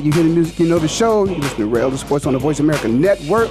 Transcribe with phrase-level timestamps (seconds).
[0.00, 1.24] right, you hear the music, you know the show.
[1.24, 3.50] You listen to Ray Ellis Sports on the Voice America Network.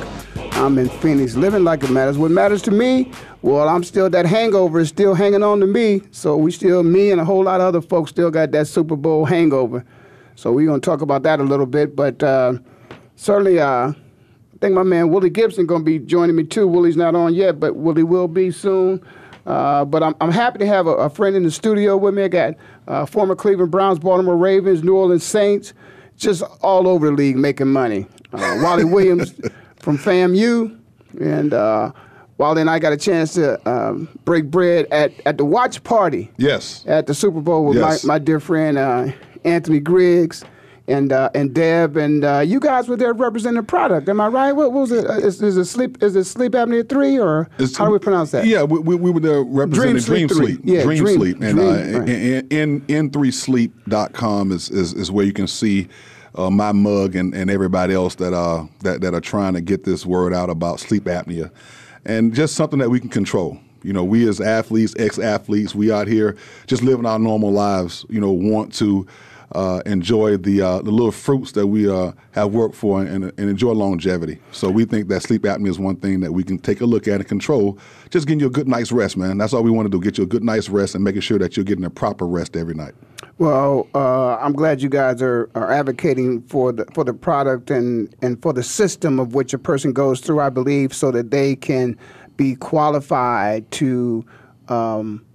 [0.53, 2.17] I'm in Phoenix, living like it matters.
[2.17, 3.11] What matters to me?
[3.43, 6.01] Well, I'm still that hangover is still hanging on to me.
[6.11, 8.95] So we still, me and a whole lot of other folks, still got that Super
[8.95, 9.85] Bowl hangover.
[10.35, 12.53] So we're gonna talk about that a little bit, but uh,
[13.15, 13.95] certainly, uh, I
[14.59, 16.67] think my man Willie Gibson gonna be joining me too.
[16.67, 19.05] Willie's not on yet, but Willie will be soon.
[19.45, 22.23] Uh, but I'm, I'm happy to have a, a, friend in the studio with me.
[22.23, 22.53] I got
[22.87, 25.73] uh, former Cleveland Browns, Baltimore Ravens, New Orleans Saints,
[26.19, 28.05] just all over the league making money.
[28.31, 29.33] Uh, Wally Williams
[29.77, 30.77] from FAMU,
[31.19, 31.91] and uh,
[32.37, 36.29] Wally and I got a chance to um, break bread at, at the watch party.
[36.37, 36.85] Yes.
[36.87, 38.03] At the Super Bowl with yes.
[38.03, 39.07] my, my dear friend uh,
[39.43, 40.43] Anthony Griggs
[40.89, 44.09] and uh, and Deb and uh, you guys were there representing the product.
[44.09, 44.51] Am I right?
[44.51, 45.05] What, what was it?
[45.05, 46.01] Uh, is, is, it sleep?
[46.01, 48.45] Is it sleep apnea three or it's, how do we pronounce that?
[48.45, 50.61] Yeah, we, we were there representing Dream, Dream Sleep.
[50.63, 52.09] Yeah, Dream, Dream Sleep, and Dream, uh, right.
[52.51, 55.87] in n3sleep.com is, is is where you can see.
[56.35, 59.83] Uh, my mug and, and everybody else that uh that, that are trying to get
[59.83, 61.51] this word out about sleep apnea,
[62.05, 63.57] and just something that we can control.
[63.81, 66.35] You know, we as athletes, ex-athletes, we out here
[66.67, 68.05] just living our normal lives.
[68.09, 69.07] You know, want to
[69.53, 73.49] uh, enjoy the uh, the little fruits that we uh, have worked for and, and,
[73.49, 74.39] enjoy longevity.
[74.51, 77.07] So we think that sleep apnea is one thing that we can take a look
[77.07, 77.79] at and control.
[78.11, 79.39] Just getting you a good night's rest, man.
[79.39, 81.39] That's all we want to do: get you a good night's rest and making sure
[81.39, 82.93] that you're getting a proper rest every night.
[83.39, 88.15] Well, uh, I'm glad you guys are, are advocating for the for the product and
[88.21, 90.41] and for the system of which a person goes through.
[90.41, 91.97] I believe so that they can
[92.37, 94.25] be qualified to.
[94.67, 95.25] Um,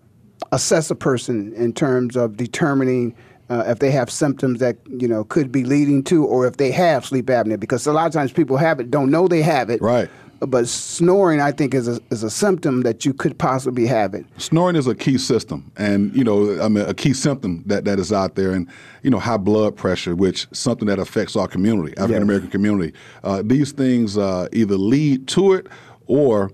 [0.52, 3.12] assess a person in terms of determining
[3.50, 6.70] uh, if they have symptoms that you know could be leading to, or if they
[6.70, 9.70] have sleep apnea, because a lot of times people have it, don't know they have
[9.70, 9.80] it.
[9.80, 10.08] Right.
[10.40, 14.26] But snoring, I think, is a, is a symptom that you could possibly have it.
[14.36, 17.98] Snoring is a key system, and you know, I mean, a key symptom that, that
[17.98, 18.68] is out there, and
[19.02, 22.52] you know, high blood pressure, which something that affects our community, African American yes.
[22.52, 22.92] community.
[23.22, 25.66] Uh, these things uh, either lead to it,
[26.06, 26.50] or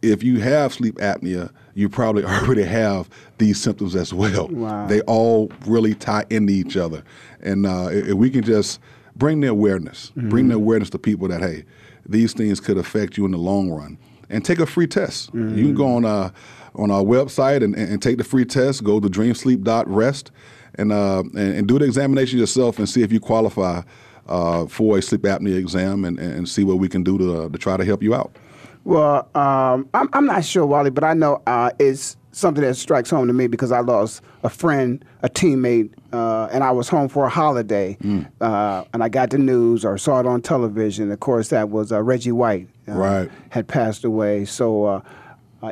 [0.00, 3.08] if you have sleep apnea, you probably already have
[3.38, 4.48] these symptoms as well.
[4.48, 4.86] Wow.
[4.86, 7.02] They all really tie into each other.
[7.40, 8.80] And uh, if we can just
[9.16, 10.28] bring the awareness, mm-hmm.
[10.28, 11.64] bring the awareness to people that, hey,
[12.06, 13.98] these things could affect you in the long run.
[14.30, 15.32] And take a free test.
[15.32, 15.58] Mm-hmm.
[15.58, 16.30] You can go on, uh,
[16.74, 18.82] on our website and, and, take the free test.
[18.82, 20.30] Go to dreamsleep.rest
[20.76, 23.82] and, uh, and, and do the examination yourself and see if you qualify
[24.26, 27.48] uh, for a sleep apnea exam and, and see what we can do to, uh,
[27.50, 28.34] to try to help you out.
[28.84, 33.10] Well, um, I'm, I'm not sure, Wally, but I know uh, it's something that strikes
[33.10, 37.08] home to me because I lost a friend, a teammate, uh, and I was home
[37.08, 38.28] for a holiday, mm.
[38.40, 41.10] uh, and I got the news or saw it on television.
[41.10, 44.44] Of course, that was uh, Reggie White, uh, right, had passed away.
[44.44, 45.00] So, uh,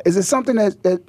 [0.05, 1.03] is it something that, that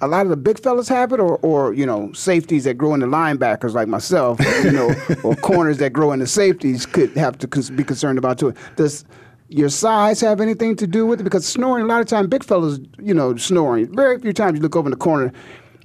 [0.00, 2.94] a lot of the big fellas have it, or, or you know, safeties that grow
[2.94, 4.92] into linebackers like myself, you know,
[5.22, 8.52] or corners that grow into safeties could have to be concerned about too.
[8.74, 9.04] Does
[9.50, 11.24] your size have anything to do with it?
[11.24, 13.94] Because snoring, a lot of times, big fellas, you know, snoring.
[13.94, 15.32] Very few times you look over in the corner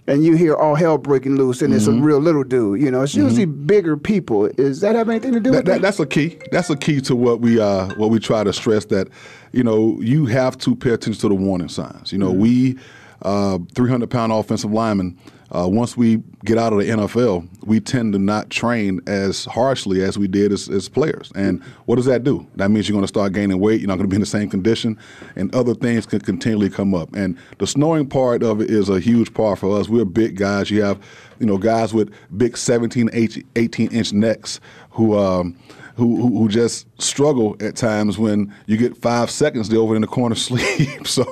[0.07, 1.77] and you hear all hell breaking loose, and mm-hmm.
[1.77, 2.03] it's a mm-hmm.
[2.03, 2.79] real little dude.
[2.79, 3.65] You know, it's usually mm-hmm.
[3.65, 4.45] bigger people.
[4.45, 5.81] Is that have anything to do that, with that?
[5.81, 6.37] That's a key.
[6.51, 8.85] That's a key to what we uh, what we try to stress.
[8.85, 9.07] That
[9.51, 12.11] you know, you have to pay attention to the warning signs.
[12.11, 12.41] You know, mm-hmm.
[12.41, 12.77] we
[13.23, 15.17] uh, 300 pound offensive linemen
[15.51, 20.01] uh, once we get out of the NFL, we tend to not train as harshly
[20.01, 21.31] as we did as, as players.
[21.35, 22.45] And what does that do?
[22.55, 23.79] That means you're going to start gaining weight.
[23.79, 24.97] You're not going to be in the same condition,
[25.35, 27.13] and other things can continually come up.
[27.15, 29.87] And the snoring part of it is a huge part for us.
[29.87, 30.71] We're big guys.
[30.71, 30.99] You have,
[31.39, 33.09] you know, guys with big 17,
[33.55, 34.59] 18 inch necks
[34.91, 35.17] who.
[35.17, 35.57] Um,
[35.95, 40.01] who, who, who just struggle at times when you get five seconds they're over in
[40.01, 41.07] the corner sleep.
[41.07, 41.23] so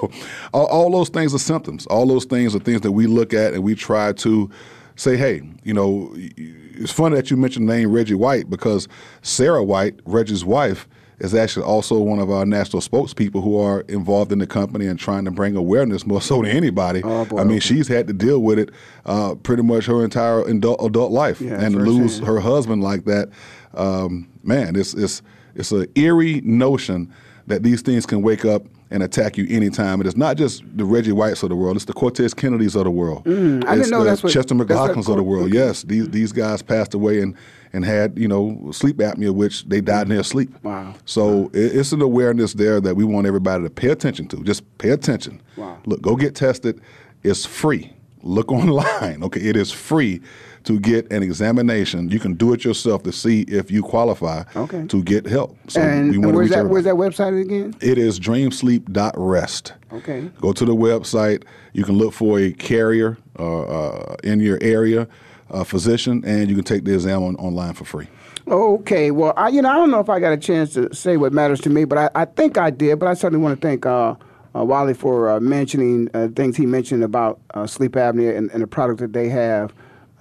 [0.53, 1.85] all, all, those things are symptoms.
[1.88, 4.50] All those things are things that we look at and we try to
[4.96, 8.88] say, hey, you know, it's funny that you mentioned the name Reggie White because
[9.22, 10.88] Sarah White, Reggie's wife,
[11.19, 15.00] is actually also one of our national spokespeople who are involved in the company and
[15.00, 17.01] trying to bring awareness more so than anybody.
[17.04, 18.71] Oh, boy, I mean, she's had to deal with it
[19.06, 23.30] uh, pretty much her entire adult, adult life, yeah, and lose her husband like that
[23.74, 25.22] um, man, it's it's
[25.56, 27.13] it's an eerie notion
[27.48, 30.00] that these things can wake up and attack you anytime.
[30.00, 32.84] And it's not just the Reggie Whites of the world; it's the Cortez Kennedys of
[32.84, 33.25] the world.
[33.25, 35.48] Mm, I it's didn't know that's what Chester McGlocktons of the world.
[35.48, 35.57] Okay.
[35.57, 37.36] Yes, these these guys passed away and
[37.74, 40.54] and had you know sleep apnea, which they died in their sleep.
[40.63, 40.94] Wow.
[41.06, 41.50] So wow.
[41.54, 44.44] it's an awareness there that we want everybody to pay attention to.
[44.44, 45.42] Just pay attention.
[45.57, 45.80] Wow.
[45.86, 46.80] Look, go get tested.
[47.24, 47.92] It's free.
[48.22, 49.24] Look online.
[49.24, 50.22] Okay, it is free
[50.63, 52.10] to get an examination.
[52.10, 54.86] You can do it yourself to see if you qualify okay.
[54.88, 55.57] to get help.
[55.68, 56.68] So and, and where's that?
[56.68, 57.75] Where's that website again?
[57.81, 59.74] It is dreamsleep.rest.
[59.92, 60.30] Okay.
[60.42, 61.44] Go to the website.
[61.74, 65.07] You can look for a carrier uh, uh, in your area,
[65.50, 68.07] a physician, and you can take the exam on, online for free.
[68.48, 71.15] Okay, well, I, you know, I don't know if I got a chance to say
[71.15, 73.00] what matters to me, but I, I think I did.
[73.00, 74.15] But I certainly want to thank uh,
[74.56, 78.62] uh, Wally for uh, mentioning uh, things he mentioned about uh, sleep apnea and, and,
[78.62, 79.74] the product that they have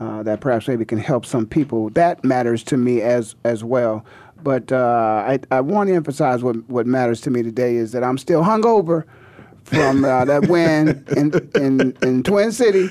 [0.03, 1.91] uh, that perhaps maybe can help some people.
[1.91, 4.05] That matters to me as as well.
[4.43, 8.19] But I, I want to emphasize what what matters to me today is that I'm
[8.19, 9.05] still hungover
[9.65, 12.89] from that win in, in in Twin City.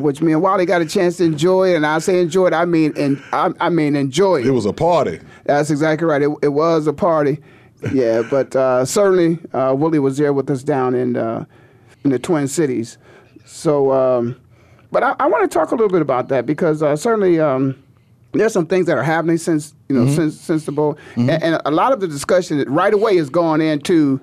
[0.00, 1.74] which me and Wally got a chance to enjoy.
[1.74, 4.46] And I say enjoy it, I mean, and I, I, mean enjoy it.
[4.46, 5.20] It was a party.
[5.44, 6.22] That's exactly right.
[6.22, 7.38] It, it was a party.
[7.92, 11.44] Yeah, but uh, certainly uh, Willie was there with us down in uh,
[12.04, 12.98] in the Twin Cities.
[13.44, 14.36] So, um,
[14.90, 17.40] but I, I want to talk a little bit about that because uh, certainly.
[17.40, 17.82] Um,
[18.32, 20.14] there's some things that are happening since you know mm-hmm.
[20.14, 21.30] since since the bowl, mm-hmm.
[21.30, 24.20] and, and, a lot of the discussion right away is going into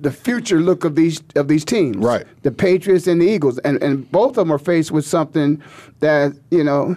[0.00, 1.96] the future look of these of these teams.
[1.96, 2.26] Right.
[2.42, 3.58] The Patriots and the Eagles.
[3.58, 5.62] And and both of them are faced with something
[6.00, 6.96] that, you know,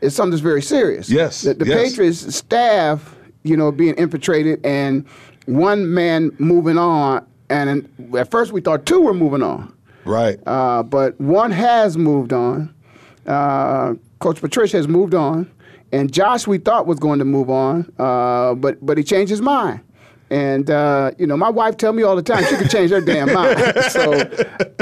[0.00, 1.10] is something that's very serious.
[1.10, 1.42] Yes.
[1.42, 1.90] The, the yes.
[1.90, 5.06] Patriots staff, you know, being infiltrated and
[5.46, 9.74] one man moving on and at first we thought two were moving on.
[10.04, 10.38] Right.
[10.46, 12.74] Uh, but one has moved on.
[13.26, 15.50] Uh, Coach Patricia has moved on.
[15.92, 19.40] And Josh, we thought was going to move on, uh, but but he changed his
[19.40, 19.80] mind.
[20.30, 23.00] And uh, you know, my wife tell me all the time she can change her
[23.00, 23.58] damn mind.
[23.90, 24.12] So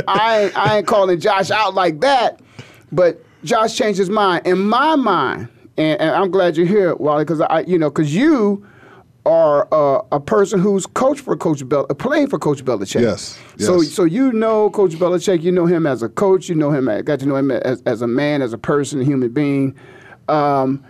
[0.07, 2.41] I I ain't calling Josh out like that,
[2.93, 4.47] but Josh changed his mind.
[4.47, 5.49] In my mind,
[5.79, 8.67] and, and I'm glad you're here, Wally, because I you know because you
[9.27, 13.01] are uh, a person who's coached for Coach Bel, uh, playing for Coach Belichick.
[13.01, 13.67] Yes, yes.
[13.67, 15.43] So so you know Coach Belichick.
[15.43, 16.49] You know him as a coach.
[16.49, 16.87] You know him.
[17.05, 19.75] Got to know him as, as a man, as a person, a human being.
[20.29, 20.85] Um,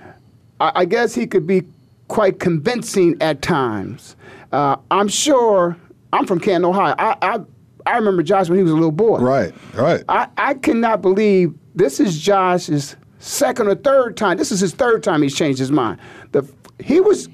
[0.60, 1.62] I, I guess he could be
[2.08, 4.16] quite convincing at times.
[4.52, 5.76] Uh, I'm sure
[6.12, 6.94] I'm from Canton, Ohio.
[6.98, 7.40] I, I,
[7.86, 9.18] I remember Josh when he was a little boy.
[9.18, 10.04] Right, right.
[10.08, 14.36] I, I cannot believe this is Josh's second or third time.
[14.36, 16.00] This is his third time he's changed his mind.
[16.32, 16.48] The
[16.80, 17.28] he was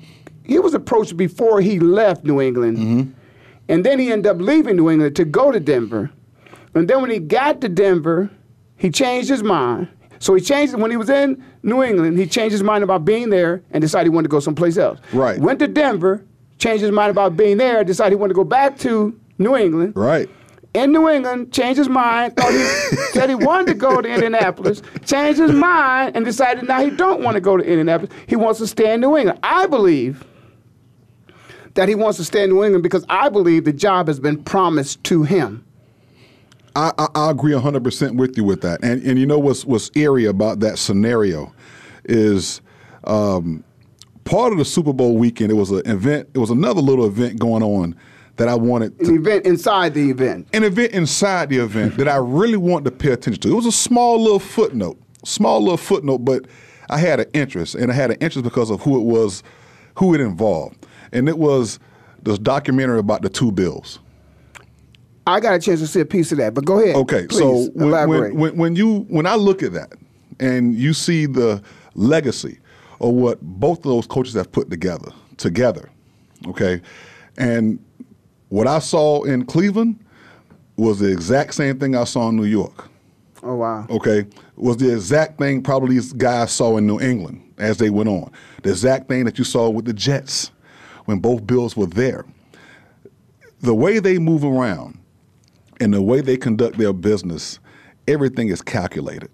[0.44, 3.10] he was approached before he left New England, mm-hmm.
[3.68, 6.10] and then he ended up leaving New England to go to Denver.
[6.74, 8.30] And then when he got to Denver,
[8.76, 9.88] he changed his mind.
[10.18, 12.18] So he changed when he was in New England.
[12.18, 14.98] He changed his mind about being there and decided he wanted to go someplace else.
[15.12, 15.38] Right.
[15.38, 16.24] Went to Denver,
[16.58, 19.94] changed his mind about being there, decided he wanted to go back to New England.
[19.96, 20.28] Right.
[20.72, 22.64] In New England, changed his mind, thought he
[23.12, 27.22] said he wanted to go to Indianapolis, changed his mind, and decided now he don't
[27.22, 28.12] want to go to Indianapolis.
[28.26, 29.38] He wants to stay in New England.
[29.42, 30.24] I believe
[31.74, 34.42] that he wants to stay in New England because I believe the job has been
[34.42, 35.64] promised to him.
[36.76, 38.82] I, I, I agree 100% with you with that.
[38.82, 41.52] And, and you know what's, what's eerie about that scenario
[42.04, 42.60] is
[43.04, 43.62] um,
[44.24, 47.38] part of the Super Bowl weekend, it was an event, it was another little event
[47.38, 47.96] going on
[48.36, 50.48] that I wanted to, An event inside the event.
[50.52, 53.52] An event inside the event that I really wanted to pay attention to.
[53.52, 56.46] It was a small little footnote, small little footnote, but
[56.90, 59.44] I had an interest, and I had an interest because of who it was,
[59.96, 60.84] who it involved.
[61.14, 61.78] And it was
[62.22, 64.00] this documentary about the two bills.
[65.26, 66.96] I got a chance to see a piece of that, but go ahead.
[66.96, 68.08] Okay, Please, so when.
[68.08, 69.92] When, when, when you when I look at that
[70.38, 71.62] and you see the
[71.94, 72.58] legacy
[73.00, 75.88] of what both of those coaches have put together together.
[76.46, 76.82] Okay,
[77.38, 77.82] and
[78.50, 79.98] what I saw in Cleveland
[80.76, 82.88] was the exact same thing I saw in New York.
[83.42, 83.86] Oh wow.
[83.88, 88.08] Okay, was the exact thing probably these guys saw in New England as they went
[88.08, 88.30] on.
[88.62, 90.50] The exact thing that you saw with the Jets
[91.04, 92.24] when both Bills were there.
[93.60, 94.98] The way they move around
[95.80, 97.58] and the way they conduct their business,
[98.06, 99.30] everything is calculated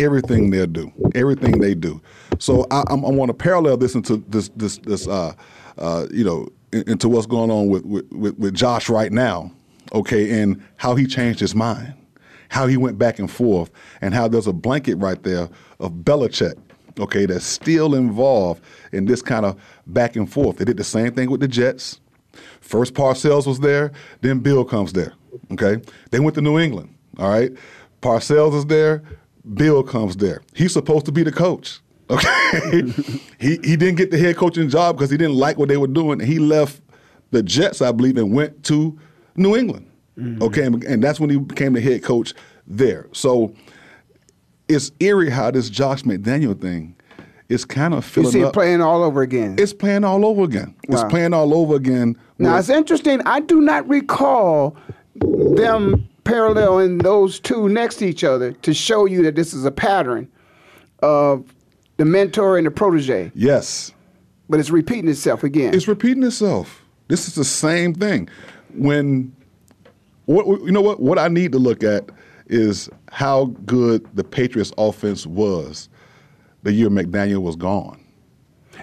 [0.00, 2.00] everything they do, everything they do.
[2.38, 5.34] So I, I want to parallel this into this this this uh,
[5.78, 9.52] uh, you know into what's going on with, with with Josh right now,
[9.92, 11.94] okay, and how he changed his mind,
[12.48, 13.70] how he went back and forth,
[14.00, 16.54] and how there's a blanket right there of Belichick,
[17.00, 20.58] okay, that's still involved in this kind of back and forth.
[20.58, 22.00] They did the same thing with the Jets.
[22.60, 25.14] First Parcells was there, then Bill comes there.
[25.52, 26.94] Okay, they went to New England.
[27.18, 27.52] All right,
[28.02, 29.02] Parcells is there.
[29.54, 30.42] Bill comes there.
[30.54, 31.80] He's supposed to be the coach.
[32.10, 32.92] Okay,
[33.38, 35.86] he he didn't get the head coaching job because he didn't like what they were
[35.86, 36.18] doing.
[36.18, 36.82] He left
[37.30, 38.98] the Jets, I believe, and went to
[39.36, 39.88] New England.
[40.18, 40.42] Mm-hmm.
[40.42, 42.34] Okay, and that's when he became the head coach
[42.66, 43.06] there.
[43.12, 43.54] So
[44.70, 46.94] it's eerie how this Josh McDaniel thing
[47.48, 48.52] is kind of filling you see up.
[48.52, 49.56] playing all over again.
[49.58, 50.74] It's playing all over again.
[50.88, 51.00] Wow.
[51.02, 52.16] It's playing all over again.
[52.38, 53.20] Now it's interesting.
[53.26, 54.76] I do not recall
[55.16, 59.72] them paralleling those two next to each other to show you that this is a
[59.72, 60.30] pattern
[61.02, 61.52] of
[61.96, 63.32] the mentor and the protege.
[63.34, 63.92] Yes.
[64.48, 65.74] But it's repeating itself again.
[65.74, 66.84] It's repeating itself.
[67.08, 68.28] This is the same thing.
[68.74, 69.34] When
[70.26, 72.10] what you know what what I need to look at
[72.46, 75.88] is how good the Patriots offense was
[76.62, 78.02] the year McDaniel was gone.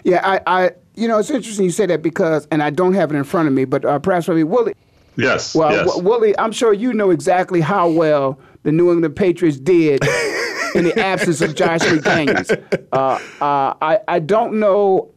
[0.04, 3.12] Yeah, I, I, you know, it's interesting you say that because, and I don't have
[3.12, 4.74] it in front of me, but uh, perhaps maybe Willie.
[5.16, 5.56] Yes.
[5.56, 5.88] Well, yes.
[5.88, 10.04] W- Willie, I'm sure you know exactly how well the New England Patriots did
[10.76, 12.52] in the absence of Josh McDaniels.
[12.92, 12.98] Uh,
[13.44, 15.12] uh, I, I don't know.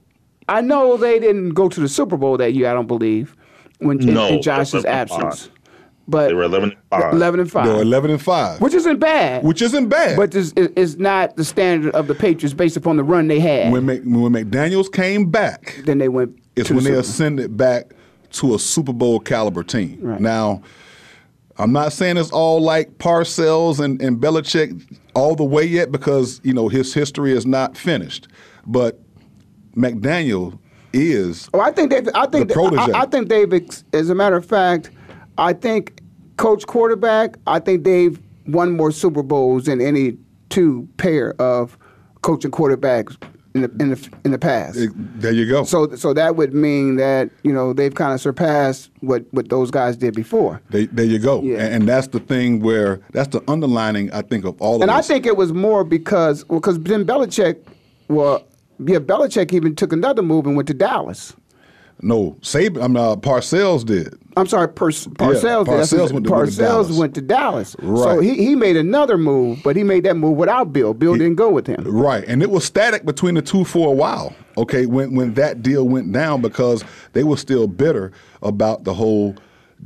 [0.48, 2.68] I know they didn't go to the Super Bowl that year.
[2.70, 3.36] I don't believe
[3.78, 5.46] when No, in Josh's absence.
[5.46, 5.59] five.
[6.10, 7.12] But they were 11 and 5.
[7.14, 9.44] 11 and five, They're 11 and 5, which isn't bad.
[9.44, 10.16] which isn't bad.
[10.16, 13.40] but this is, is not the standard of the Patriots based upon the run they
[13.40, 13.72] had.
[13.72, 16.36] when, Mc, when McDaniels came back, then they went.
[16.56, 17.92] it's to when the they Super ascended back
[18.32, 19.98] to a Super Bowl caliber team.
[20.00, 20.20] Right.
[20.20, 20.62] Now,
[21.58, 26.40] I'm not saying it's all like Parcells and, and Belichick all the way yet because,
[26.42, 28.28] you know, his history is not finished.
[28.66, 28.98] But
[29.76, 30.58] McDaniel
[30.92, 32.08] is Oh, I think they've.
[32.14, 32.92] I think The protege.
[32.92, 33.52] I, I think they've.
[33.92, 34.90] As a matter of fact,
[35.38, 35.99] I think
[36.40, 37.36] coach quarterback.
[37.46, 40.16] I think they've won more Super Bowls than any
[40.48, 41.76] two pair of
[42.22, 43.16] coaching quarterbacks
[43.54, 44.78] in the in the in the past.
[44.96, 45.64] there you go.
[45.64, 49.70] so so that would mean that you know they've kind of surpassed what what those
[49.70, 50.60] guys did before.
[50.70, 51.42] There, there you go.
[51.42, 51.58] Yeah.
[51.58, 54.90] And, and that's the thing where that's the underlining, I think, of all of And
[54.90, 57.58] I think it was more because well, because then Belichick,
[58.08, 58.44] well,
[58.78, 61.34] yeah, Belichick even took another move and went to Dallas.
[62.02, 64.14] No, Saban, I'm uh, Parcells did.
[64.36, 65.64] I'm sorry, Per- Parcells.
[65.64, 65.74] did.
[65.74, 66.96] Parcells went to- Parcells Dallas.
[66.98, 67.76] went to Dallas.
[67.80, 70.94] So he, he made another move, but he made that move without Bill.
[70.94, 71.82] Bill didn't go with him.
[71.84, 74.34] Right, and it was static between the two for a while.
[74.56, 79.34] Okay, when when that deal went down because they were still bitter about the whole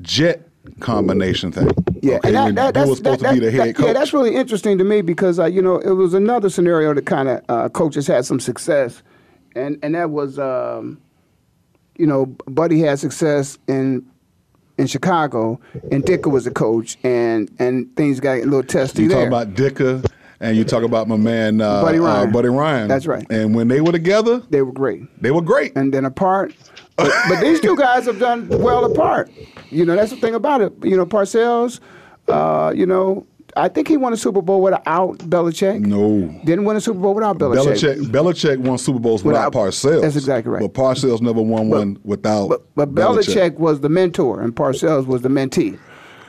[0.03, 0.49] jet
[0.81, 1.71] combination thing.
[2.03, 3.77] Yeah, okay, and that, that, that's was supposed that, to be the that- head that-
[3.77, 3.87] coach.
[3.87, 7.07] Yeah, that's really interesting to me because uh, you know it was another scenario that
[7.07, 9.03] kind of uh, coaches had some success,
[9.57, 10.99] and and that was um,
[11.97, 14.05] you know Buddy had success in
[14.77, 15.61] in Chicago,
[15.93, 19.55] and Ditka was the coach, and and things got a little testy you talk about
[19.55, 20.05] Ditka,
[20.41, 22.33] and you talk about my man uh, Buddy uh, Ryan.
[22.33, 22.89] Buddy Ryan.
[22.89, 23.27] That's right.
[23.31, 25.03] And when they were together, they were great.
[25.23, 25.77] they were great.
[25.77, 26.55] and then apart.
[26.97, 29.31] But, but these two guys have done well apart.
[29.71, 30.73] You know, that's the thing about it.
[30.83, 31.81] You know, Parcells,
[32.29, 35.81] uh, you know, I think he won a Super Bowl without Belichick.
[35.81, 36.29] no.
[36.45, 37.77] Didn't win a Super Bowl without Belichick.
[37.77, 40.03] Belichick, Belichick won Super Bowls without, Without- Parcells.
[40.03, 40.61] that's exactly right.
[40.63, 42.49] But Parcells never won one without.
[42.49, 45.79] But, but Belichick was the mentor and Parcells was the mentee.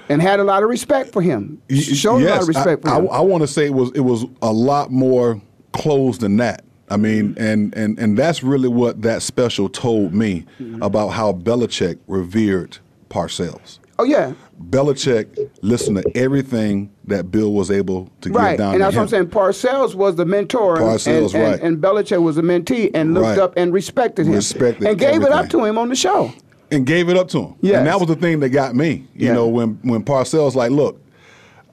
[0.08, 1.60] And had a lot of respect for him.
[1.72, 3.08] Showed a lot of respect I, for him.
[3.12, 5.42] I, want to say it was it was a lot more
[5.74, 6.64] closed than that.
[6.92, 10.84] I mean, and and and that's really what that special told me Mm-hmm.
[10.84, 12.78] about how Belichick revered
[13.10, 13.80] Parcells.
[14.00, 14.34] Oh, yeah.
[14.70, 19.04] Belichick listened to everything that Bill was able to give Right, down and that's what
[19.04, 19.28] I'm saying.
[19.28, 21.62] Parcells was the mentor, and- Parcells, and, and, right.
[21.62, 23.40] and Belichick was the mentee, and looked Right.
[23.40, 26.32] up and respected him, Respected and gave it up to him on the show.
[26.72, 27.56] and gave it up to him.
[27.62, 27.78] Yes.
[27.78, 29.06] And that was the thing that got me.
[29.16, 29.34] You Yeah.
[29.34, 31.00] know, when when Parcells like, look,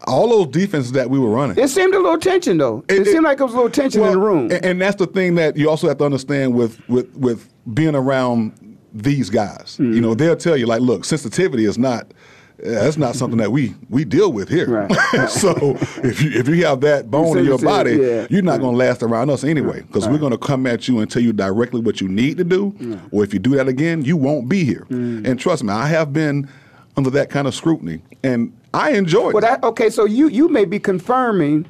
[0.07, 1.57] all those defenses that we were running.
[1.57, 2.85] It seemed a little tension, though.
[2.89, 4.51] It, It- it- seemed like there was a little tension in the room.
[4.51, 7.95] And, and that's the thing that you also have to understand with with with being
[7.95, 8.53] around
[8.93, 9.77] these guys.
[9.79, 9.93] Mm-hmm.
[9.95, 12.13] You know, they'll tell you like, look, sensitivity is not.
[12.59, 14.69] That's not something that we we deal with here.
[14.69, 15.29] Right.
[15.29, 18.27] so if you if you have that bone in your body, yeah.
[18.31, 21.01] you're not going to last around us anyway, because we're going to come at you
[21.01, 23.01] and tell you directly what you need to do.
[23.11, 24.87] Or if you do that again, you won't be here.
[24.91, 25.27] Mm.
[25.27, 26.49] And trust me, I have been
[26.97, 29.35] under that kind of scrutiny, and I enjoy it.
[29.35, 31.67] Well, that, okay, so you you may be confirming,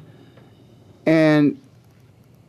[1.07, 1.59] and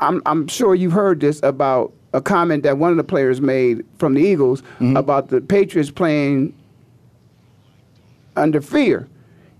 [0.00, 3.85] I'm I'm sure you've heard this about a comment that one of the players made
[3.99, 4.97] from the Eagles Mm-hmm.
[4.97, 6.54] about the Patriots playing
[8.37, 9.09] under fear,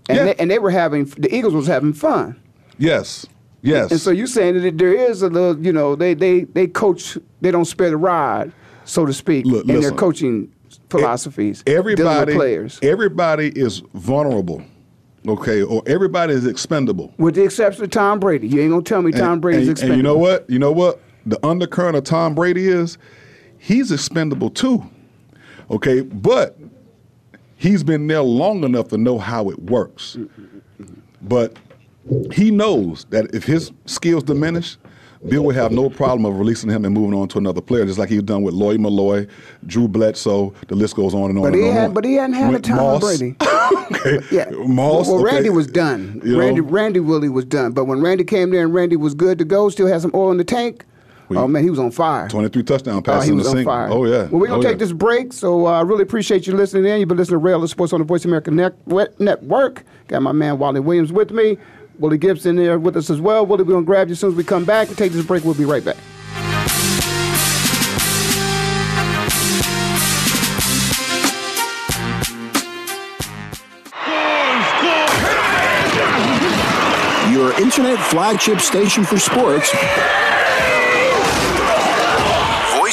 [0.09, 0.23] and Yeah.
[0.25, 2.35] they, and they were having the Eagles was having fun.
[2.77, 3.25] yes,
[3.61, 3.91] yes.
[3.91, 7.17] And so you're saying that there is a little, you know, they they they coach,
[7.41, 8.51] they don't spare the rod,
[8.85, 10.51] so to speak, Look, in their coaching
[10.89, 11.63] philosophies.
[11.67, 14.63] everybody players, everybody is vulnerable
[15.27, 18.47] okay or everybody is expendable with the exception of Tom Brady.
[18.47, 19.93] You ain't gonna tell me Tom and, Brady's and, expendable.
[19.93, 22.97] and you know what you know what the undercurrent of tom brady is
[23.57, 24.83] he's expendable too
[25.71, 26.57] okay but
[27.57, 30.17] he's been there long enough to know how it works
[31.21, 31.57] but
[32.33, 34.77] he knows that if his skills diminish
[35.27, 37.97] Bill would have no problem of releasing him and moving on to another player, just
[37.97, 39.27] like he's done with Lawyer Milloy,
[39.65, 40.53] Drew Bledsoe.
[40.67, 41.75] The list goes on and on But and he on.
[41.75, 43.01] had, but he hadn't had a With Tom Moss.
[43.01, 43.35] Brady.
[43.41, 44.19] okay.
[44.31, 45.07] Yeah, Moss.
[45.07, 45.33] Well, okay.
[45.35, 46.21] Randy was done.
[46.23, 46.39] You know?
[46.39, 47.71] Randy, Randy Willie was done.
[47.71, 50.31] But when Randy came there and Randy was good to go, still had some oil
[50.31, 50.85] in the tank.
[51.29, 52.27] We- oh man, he was on fire.
[52.29, 53.73] 23 touchdown Oh, passes he in was the on single.
[53.73, 53.87] fire.
[53.89, 54.23] Oh, yeah.
[54.25, 54.77] Well, we're gonna Oh, take yeah.
[54.77, 55.33] this break.
[55.33, 56.99] So I uh, really appreciate you listening in.
[56.99, 58.75] You've been listening to Ray Ellis Sports on the Voice America Net-
[59.19, 59.83] Network.
[60.07, 61.57] Got my man Wally Williams with me.
[61.97, 63.45] Willie Gibson there with us as well.
[63.45, 65.43] Willie, we're gonna grab you as soon as we come back and take this break.
[65.45, 65.97] We'll be right back.
[77.31, 79.69] Your internet flagship station for sports.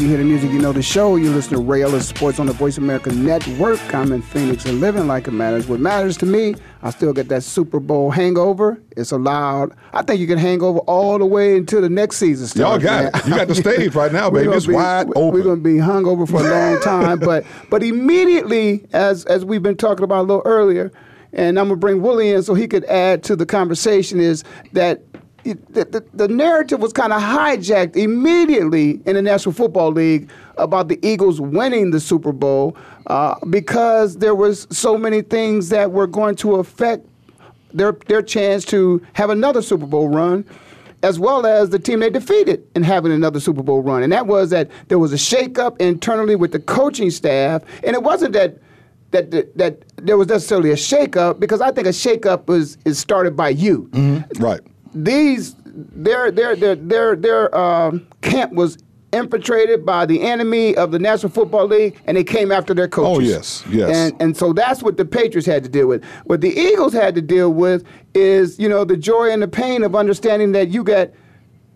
[0.00, 1.16] You hear the music, you know the show.
[1.16, 3.94] You listen to Ray Ellis Sports on the Voice America Network.
[3.94, 5.66] I'm in Phoenix and living like it matters.
[5.66, 8.80] What matters to me, I still get that Super Bowl hangover.
[8.96, 9.74] It's allowed.
[9.92, 12.58] I think you can hang over all the way until the next season starts.
[12.58, 13.22] Y'all got man.
[13.22, 13.26] it.
[13.28, 14.50] You got the stage right now, baby.
[14.52, 18.84] It's be- wide We're going to be hungover for a long time, but but immediately,
[18.92, 20.92] as as we've been talking about a little earlier,
[21.32, 25.00] and I'm gonna bring Willie in so he could add to the conversation is that.
[25.54, 30.28] The, the, the narrative was kind of hijacked immediately in the National Football League
[30.58, 35.92] about the Eagles winning the Super Bowl uh, because there was so many things that
[35.92, 37.06] were going to affect
[37.72, 40.44] their their chance to have another Super Bowl run,
[41.02, 44.02] as well as the team they defeated in having another Super Bowl run.
[44.02, 48.02] And that was that there was a shakeup internally with the coaching staff, and it
[48.02, 48.58] wasn't that.
[49.12, 52.98] That, that, that there was necessarily a shakeup because I think a shakeup was is
[52.98, 53.88] started by you.
[54.40, 54.60] right.
[55.04, 58.78] These their their their their their um, camp was
[59.12, 63.16] infiltrated by the enemy of the National Football League, and they came after their coaches.
[63.16, 63.96] Oh, yes, yes.
[63.96, 66.04] And and so that's what the Patriots had to deal with.
[66.24, 69.82] What the Eagles had to deal with is, you know, the joy and the pain
[69.82, 71.10] of understanding that you got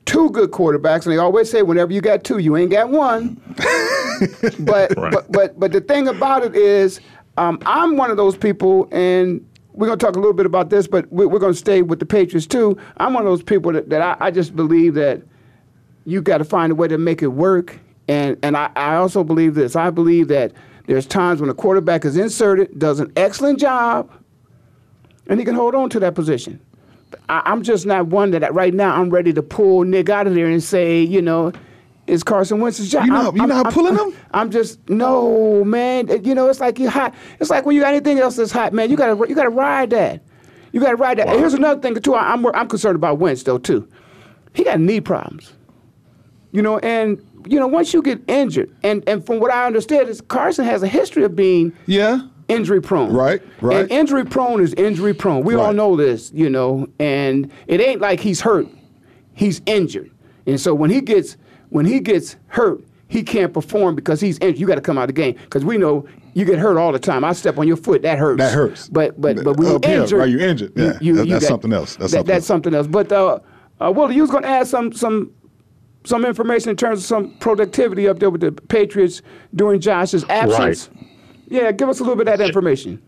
[0.06, 3.40] two good quarterbacks, and they always say, whenever you got two, you ain't got one.
[4.60, 7.00] but, but but but the thing about it is,
[7.36, 10.70] um, I'm one of those people, and we're going to talk a little bit about
[10.70, 12.76] this, but we're, going to stay with the Patriots too.
[12.96, 15.22] I'm one of those people that, that I, I just believe that
[16.04, 17.78] you got to find a way to make it work.
[18.08, 19.76] And and I, I also believe this.
[19.76, 20.52] I believe that
[20.86, 24.10] there's times when a quarterback is inserted, does an excellent job,
[25.28, 26.60] and he can hold on to that position.
[27.28, 30.34] I, I'm just not one that right now I'm ready to pull Nick out of
[30.34, 31.52] there and say, you know,
[32.10, 33.06] it's Carson Wentz's job.
[33.06, 34.12] You not- I'm- you I'm- not I'm- pulling him?
[34.32, 36.08] I'm just no man.
[36.24, 37.14] You know, it's like you hot.
[37.38, 38.90] It's like when you got anything else that's hot, man.
[38.90, 40.22] You gotta you gotta ride that.
[40.72, 41.28] You gotta ride that.
[41.28, 42.14] And here's another thing too.
[42.14, 43.88] I- I'm I'm concerned about Wentz though too.
[44.52, 45.52] He got knee problems.
[46.52, 50.08] You know, and you know once you get injured, and and from what I understand
[50.08, 52.20] is Carson has a history of being Yeah.
[52.48, 53.12] injury prone.
[53.12, 53.82] Right, right.
[53.82, 55.44] And injury prone is injury prone.
[55.44, 58.66] We all know this, you know, and it ain't like he's hurt.
[59.32, 60.10] He's injured.
[60.46, 61.36] And so when he gets
[61.70, 64.58] when he gets hurt, he can't perform because he's injured.
[64.60, 66.92] You got to come out of the game because we know you get hurt all
[66.92, 67.24] the time.
[67.24, 68.38] I step on your foot, that hurts.
[68.38, 68.88] That hurts.
[68.88, 70.72] But but but when you're injured, right, you're injured.
[70.76, 71.96] Yeah, that- that's something else.
[71.96, 72.46] That's that- something that's else.
[72.46, 72.86] something else.
[72.86, 73.38] But uh,
[73.80, 75.32] uh, Willie, you was going to add some some
[76.04, 79.22] some information in terms of some productivity up there with the Patriots
[79.54, 80.88] during Josh's absence.
[80.94, 81.06] Right.
[81.48, 83.02] Yeah, give us a little bit of that information.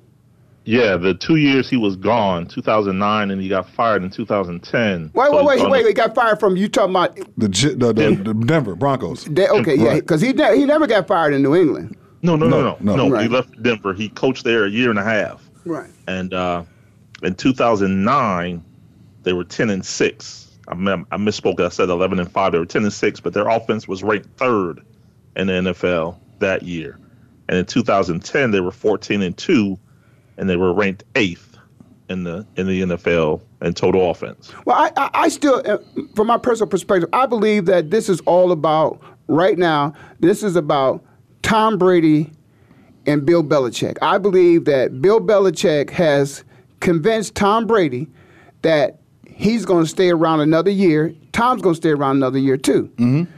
[0.65, 5.11] Yeah, the two years he was gone, 2009, and he got fired in 2010.
[5.13, 5.87] Wait, So wait, he's wait, gone- wait.
[5.87, 9.25] He got fired from you talking about The, the, the, the Denver Broncos.
[9.25, 10.03] they, okay, yeah, Right.
[10.03, 11.97] because he ne- he never got fired in New England.
[12.23, 13.09] No, no, no, No, no, no.
[13.09, 13.11] no.
[13.15, 13.23] Right.
[13.25, 13.93] He left Denver.
[13.93, 15.91] He coached there a year and a half, Right.
[16.07, 16.63] and uh,
[17.25, 18.65] in 2009,
[19.25, 20.51] they were 10 and six.
[20.69, 21.61] I, mem- I misspoke.
[21.61, 22.53] I said 11 and five.
[22.53, 24.81] They were 10 and six, but their offense was ranked third
[25.35, 26.99] in the NFL that year.
[27.49, 29.77] And in 2010, they were 14 and two,
[30.37, 31.57] and they were ranked eighth
[32.09, 34.53] in the in the NFL in total offense.
[34.65, 35.79] Well, I, I, I still, uh,
[36.15, 39.95] from my personal perspective, I believe that this is all about right now.
[40.21, 41.05] This is about
[41.43, 42.31] Tom Brady
[43.07, 43.99] and Bill Belichick.
[44.03, 46.45] I believe that Bill Belichick has
[46.81, 48.09] convinced Tom Brady
[48.63, 51.15] that he's going to stay around another year.
[51.33, 52.93] Tom's going to stay around another year too.
[52.97, 53.31] Mm-hmm.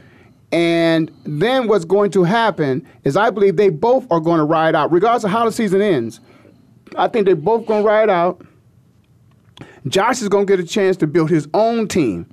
[0.51, 4.75] And then what's going to happen is I believe they both are going to ride
[4.75, 6.19] out, regardless of how the season ends.
[6.97, 8.45] I think they're both going to ride out.
[9.87, 12.25] Josh is going to get a chance to build his own team.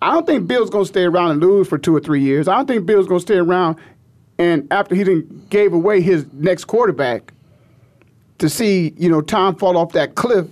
[0.00, 2.48] I don't think Bill's going to stay around and lose for two or three years.
[2.48, 3.78] I don't think Bill's going to stay around
[4.38, 7.32] and after he didn't gave away his next quarterback
[8.38, 10.46] to see you know Tom fall off that cliff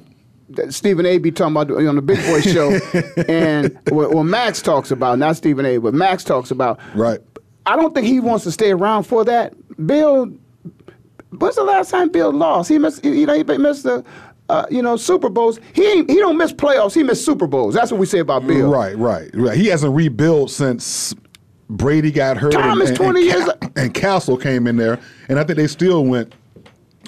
[0.51, 1.19] that Stephen A.
[1.19, 2.71] be talking about on the Big Boy Show,
[3.29, 5.79] and what, what Max talks about, not Stephen A.
[5.79, 6.81] But Max talks about.
[6.95, 7.21] Right.
[7.67, 9.55] I don't think he wants to stay around for that.
[9.87, 10.33] Bill,
[11.39, 12.69] when's the last time Bill lost?
[12.69, 14.05] He missed, you know, he missed the.
[14.49, 15.61] Uh, you know, Super Bowls.
[15.75, 16.93] He ain't, he don't miss playoffs.
[16.93, 17.73] He missed Super Bowls.
[17.73, 18.69] That's what we say about Bill.
[18.69, 19.57] Right, right, right.
[19.57, 21.15] He hasn't rebuilt since
[21.69, 22.51] Brady got hurt.
[22.51, 23.49] Tom and, is twenty and, years.
[23.63, 26.35] and, and Cassel came in there, and I think they still went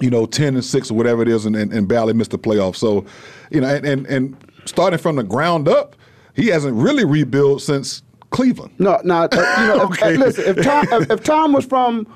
[0.01, 2.39] you know, ten and six or whatever it is, and, and, and barely missed the
[2.39, 2.77] playoffs.
[2.77, 3.05] So,
[3.51, 5.97] you know, and, and, and starting from the ground up,
[6.35, 8.73] he hasn't really rebuilt since Cleveland.
[8.79, 9.29] No, no.
[9.31, 10.15] Uh, you know, Okay.
[10.15, 12.13] if, listen, if Tom, if, if Tom was from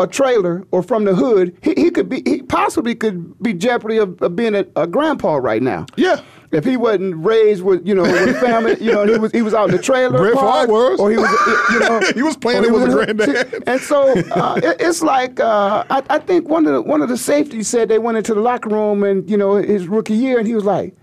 [0.00, 3.96] a trailer or from the hood, he, he could be, he possibly could be jeopardy
[3.98, 5.86] of, of being a, a grandpa right now.
[5.96, 6.20] Yeah.
[6.52, 9.54] If he wasn't raised with, you know, with family, you know, he was he was
[9.54, 11.28] out in the trailer Brett park, or he was,
[11.72, 13.64] you know, He was playing him as a the granddad.
[13.66, 17.08] And so uh, it, it's like uh, I, I think one of the one of
[17.08, 20.38] the safeties said they went into the locker room and you know his rookie year,
[20.38, 20.94] and he was like,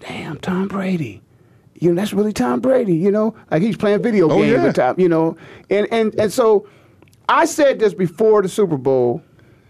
[0.00, 1.20] "Damn, Tom Brady."
[1.74, 3.34] you know, that's really Tom Brady, you know?
[3.50, 4.64] Like he's playing video Oh, games yeah.
[4.64, 5.36] with Tom, you know.
[5.68, 6.66] And and and so
[7.32, 9.22] I said this before the Super Bowl,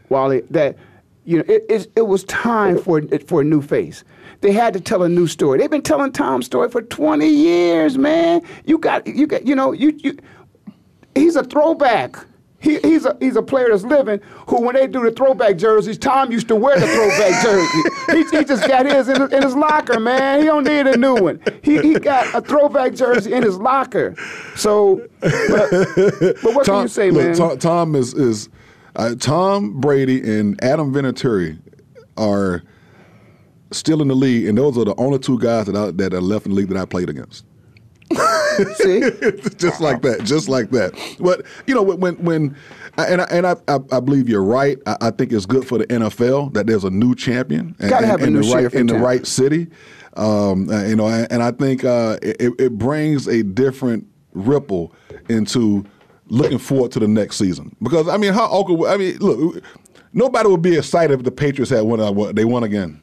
[0.08, 0.76] Wally, that
[1.24, 4.02] you know, it, it, it was time for for a new face.
[4.40, 5.58] They had to tell a new story.
[5.58, 8.42] They've been telling Tom's story for 20 years, man.
[8.64, 10.18] You got you got you know, you you
[11.14, 12.16] he's a throwback.
[12.62, 14.20] He, he's a he's a player that's living.
[14.46, 18.30] Who, when they do the throwback jerseys, Tom used to wear the throwback jersey.
[18.30, 20.38] He, he just got his in, in his locker, man.
[20.38, 21.42] He don't need a new one.
[21.62, 24.14] He he got a throwback jersey in his locker.
[24.54, 25.70] So, but,
[26.40, 27.34] but what can you say, look, man?
[27.34, 28.48] Tom, Tom is is
[28.94, 31.58] uh, Tom Brady and Adam Vinatieri
[32.16, 32.62] are
[33.72, 36.20] still in the league, and those are the only two guys that I, that are
[36.20, 37.44] left in the league that I played against.
[38.76, 39.00] See,
[39.56, 40.92] just like that, just like that.
[41.20, 42.56] But you know, when when
[42.98, 44.78] and I, and I, I, I believe you're right.
[44.86, 48.04] I, I think it's good for the NFL that there's a new champion and, Gotta
[48.04, 49.68] and- have a in new the right in in the right city.
[50.14, 54.92] Um, uh, you know, and, and I think uh, it, it brings a different ripple
[55.28, 55.84] into
[56.28, 57.74] looking forward to the next season.
[57.82, 58.88] Because I mean, how awkward?
[58.90, 59.62] I mean, look,
[60.12, 62.00] nobody would be excited if the Patriots had won.
[62.00, 63.01] uh, They won again.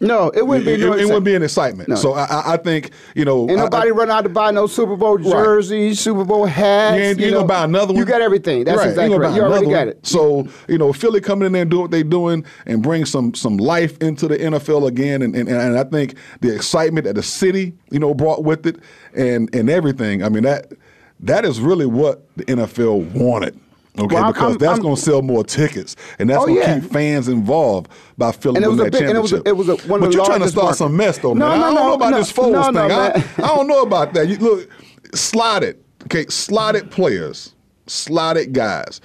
[0.00, 0.74] No, it wouldn't be.
[0.74, 1.88] It, no it wouldn't be an excitement.
[1.88, 1.94] No.
[1.94, 4.96] So I, I- think you know, Ain't nobody I, run out to buy no Super
[4.96, 6.96] Bowl jerseys, Super Bowl hats.
[6.96, 7.48] You ain't, you you ain't gonna know.
[7.48, 7.96] buy another one.
[7.96, 8.64] You got everything.
[8.64, 8.88] That's right.
[8.88, 9.34] exactly right.
[9.34, 10.04] You already got it.
[10.06, 13.34] So you know, Philly coming in there and doing what they're doing and bring some
[13.34, 17.22] some life into the NFL again, and, and and I think the excitement that the
[17.22, 18.76] city you know brought with it
[19.14, 20.22] and and everything.
[20.22, 20.72] I mean that
[21.20, 23.58] that is really what the NFL wanted.
[23.96, 26.66] Okay, Well, because I'm- that's going to sell more tickets, and that's Oh, going to
[26.66, 26.80] yeah.
[26.80, 29.32] keep fans involved by filling And it was in a that big- and it was
[29.32, 29.48] a- championship.
[29.48, 30.78] it was a- one but you're trying to start markets.
[30.78, 31.60] some mess, though, No, man.
[31.60, 32.88] no, I don't no, know about no, this Foles no, thing.
[32.88, 33.24] no, I.
[33.38, 34.26] I don't know about that.
[34.26, 34.68] You, look,
[35.14, 37.54] slotted, okay, slotted players,
[37.86, 39.00] slotted guys.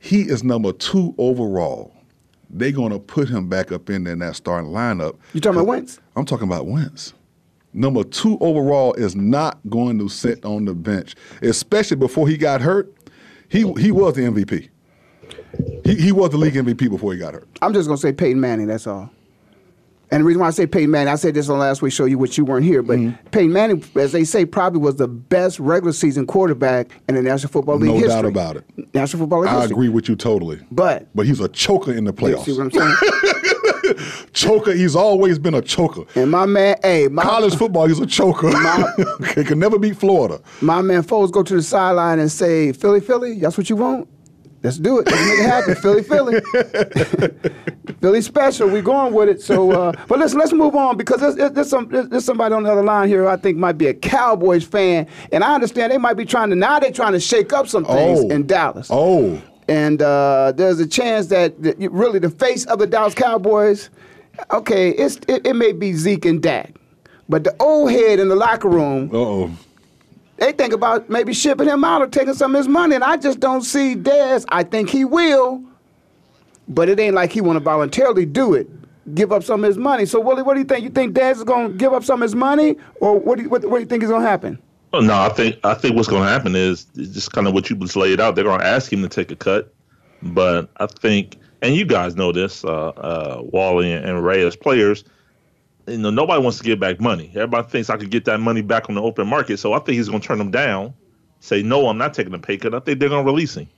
[0.00, 1.92] He is number two overall.
[2.50, 5.14] They're going to put him back up in there in that starting lineup.
[5.34, 6.00] You talking about Wentz?
[6.16, 7.14] I'm talking about Wentz.
[7.72, 12.60] Number two overall is not going to sit on the bench, especially before he got
[12.60, 12.92] hurt.
[13.52, 14.68] He he was the MVP.
[15.84, 17.46] He, he was the league MVP before he got hurt.
[17.60, 18.66] I'm just gonna say Peyton Manning.
[18.68, 19.10] That's all.
[20.10, 22.04] And the reason why I say Peyton Manning, I said this on last week, show
[22.06, 23.28] you which you weren't here, but Mm-hmm.
[23.28, 27.50] Peyton Manning, as they say, probably was the best regular season quarterback in the National
[27.50, 28.08] Football League No history.
[28.10, 28.64] doubt about it.
[28.94, 29.72] National Football League I history.
[29.74, 30.60] agree with you totally.
[30.70, 32.44] But But he's a choker in the you playoffs.
[32.44, 32.94] see what I'm saying?
[34.32, 34.72] choker.
[34.72, 36.02] He's always been a choker.
[36.14, 38.48] and my man, hey, my College football, he's a choker.
[39.22, 40.40] okay, can never beat Florida.
[40.60, 44.08] my man Foles go to the sideline and say, Philly, Philly, that's what you want?
[44.62, 45.06] Let's do it.
[45.10, 45.74] Let's make it happen.
[45.74, 46.40] Philly, Philly.
[48.00, 48.68] Philly special.
[48.68, 49.42] We going with it.
[49.42, 52.62] So, uh, but listen, let's move on because there's, there's, some, there's, there's somebody on
[52.62, 55.90] the other line here who I think might be a Cowboys fan, and I understand
[55.92, 58.28] they might be trying to now they're trying to shake up some things Oh.
[58.30, 58.86] in Dallas.
[58.90, 59.42] Oh.
[59.68, 63.90] And uh, there's a chance that, that really the face of the Dallas Cowboys,
[64.50, 66.74] okay, it's it, it may be Zeke and Dak,
[67.28, 69.50] but the old head in the locker room oh.
[70.38, 73.16] they think about maybe shipping him out or taking some of his money, and I
[73.16, 74.44] just don't see Dez.
[74.48, 75.62] I think he will,
[76.68, 78.68] but it ain't like he want to voluntarily do it,
[79.14, 80.06] give up some of his money.
[80.06, 80.82] So, Willie, what do you think?
[80.82, 83.44] You think Dez is going to give up some of his money, or what do
[83.44, 84.58] you, what, what do you think is going to happen?
[84.92, 87.70] Well, no, I think I think what's going to happen is just kind of what
[87.70, 88.34] you just laid out.
[88.34, 89.72] They're going to ask him to take a cut,
[90.22, 94.56] but I think and you guys know this, uh, uh, Wally and, and Ray as
[94.56, 95.04] players.
[95.86, 97.30] You know, nobody wants to give back money.
[97.34, 99.58] Everybody thinks I could get that money back on the open market.
[99.58, 100.92] So I think he's going to turn them down.
[101.40, 102.74] Say no, I'm not taking a pay cut.
[102.74, 103.68] I think they're going to release him.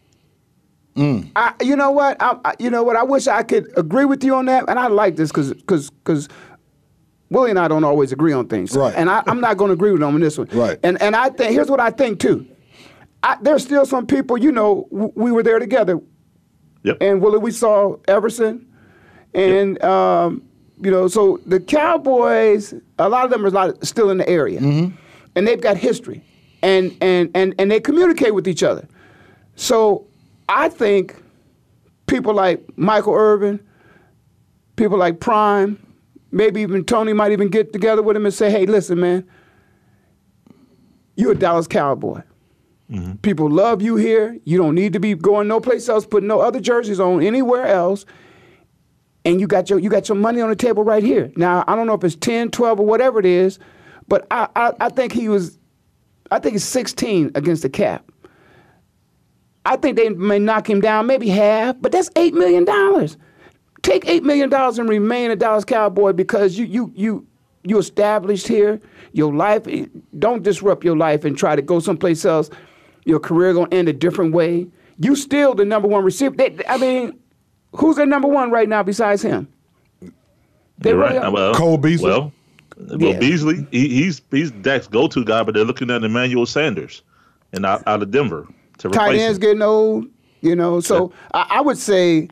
[1.37, 2.17] I, you know what?
[2.21, 2.97] I, I, you know what?
[2.97, 5.91] I wish I could agree with you on that, and I like this because because
[5.91, 6.29] because
[7.31, 8.95] Willie and I don't always agree on things, Right.
[8.97, 10.79] And I, I'm not going to agree with him on this one, Right.
[10.83, 12.47] And and I think here's what I think too.
[13.23, 15.99] I, there's still some people, you know, w- we were there together,
[16.83, 16.99] Yep.
[17.01, 18.67] and Willie, we saw Everson,
[19.33, 20.43] and um,
[20.83, 24.29] you know, so the Cowboys, a lot of them are a lot still in the
[24.29, 26.23] area, and they've got history,
[26.63, 28.87] and and and and they communicate with each other.
[29.57, 30.07] So
[30.49, 31.17] I think
[32.07, 33.59] people like Michael Irvin,
[34.77, 35.79] people like Prime,
[36.35, 39.27] maybe even Tony might even get together with him and say, "Hey, listen, man,
[41.17, 42.23] you're a Dallas Cowboy."
[42.91, 43.15] Mm-hmm.
[43.17, 44.39] People love you here.
[44.45, 47.67] You don't need to be going no place else, putting no other jerseys on anywhere
[47.67, 48.05] else.
[49.25, 51.33] And you got your you got your money on the table right here.
[51.37, 53.59] Now, I don't know if it's 10, 12, or whatever it is,
[54.07, 55.59] but I, I, I think he was
[56.31, 58.11] I think it's 16 against the cap.
[59.65, 63.17] I think they may knock him down, maybe half, but that's eight million dollars.
[63.85, 67.27] Take eight million dollars and remain a Dallas Cowboy because you you you
[67.65, 68.81] you established here.
[69.13, 69.67] Your life
[70.19, 72.49] don't disrupt your life and try to go someplace else.
[73.05, 74.67] Your career gonna end a different way.
[74.99, 76.35] You still the number one receiver.
[76.35, 77.19] They, I mean,
[77.73, 79.49] who's their number one right now besides him?
[80.79, 81.25] They You're really right.
[81.27, 81.31] are.
[81.33, 82.09] Well, Cole Beasley?
[82.11, 82.33] Well,
[82.79, 83.19] well, Yeah.
[83.19, 87.03] Beasley, he, he's he's Dak's go-to guy, but they're looking at Emmanuel Sanders,
[87.53, 89.43] and out, out of Denver to tight ends him.
[89.43, 90.07] getting old,
[90.41, 90.81] you know.
[90.81, 92.29] So I, I would say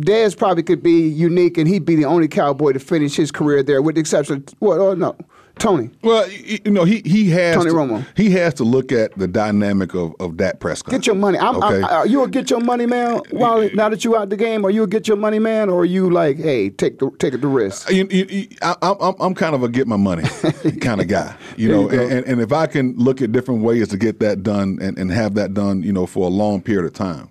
[0.00, 3.62] Dez probably could be unique, and he'd be the only Cowboy to finish his career
[3.62, 4.36] there, with the exception.
[4.46, 5.14] Of, well, oh, no,
[5.58, 5.90] Tony.
[6.02, 8.06] Well, you know, he he has Tony to, Romo.
[8.16, 10.92] He has to look at the dynamic of, of Dak Prescott.
[10.92, 11.38] Get your money.
[11.38, 11.82] I'm, Okay.
[11.82, 13.20] are you a get your money man?
[13.32, 15.80] While now that you out the game, are you a get your money man, or
[15.82, 17.90] are you like, hey, take the take the risk?
[17.90, 20.22] Uh, you- you- you- I, I'm, I'm kind of a get my money
[20.80, 23.88] kind of guy, you know, you and, and if I can look at different ways
[23.88, 26.86] to get that done and, and have that done, you know, for a long period
[26.86, 27.28] of time,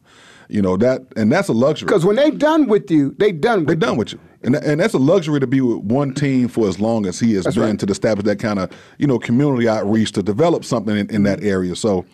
[0.52, 1.88] you know that, and that's a luxury.
[1.88, 4.20] Because when they done with you, they done with They're done with you.
[4.44, 7.36] And, and that's a luxury to be with one team for as long as he
[7.36, 7.80] has That's been right.
[7.80, 11.44] to establish that kind of you know community outreach to develop something in, in that
[11.44, 11.76] area.
[11.76, 12.06] So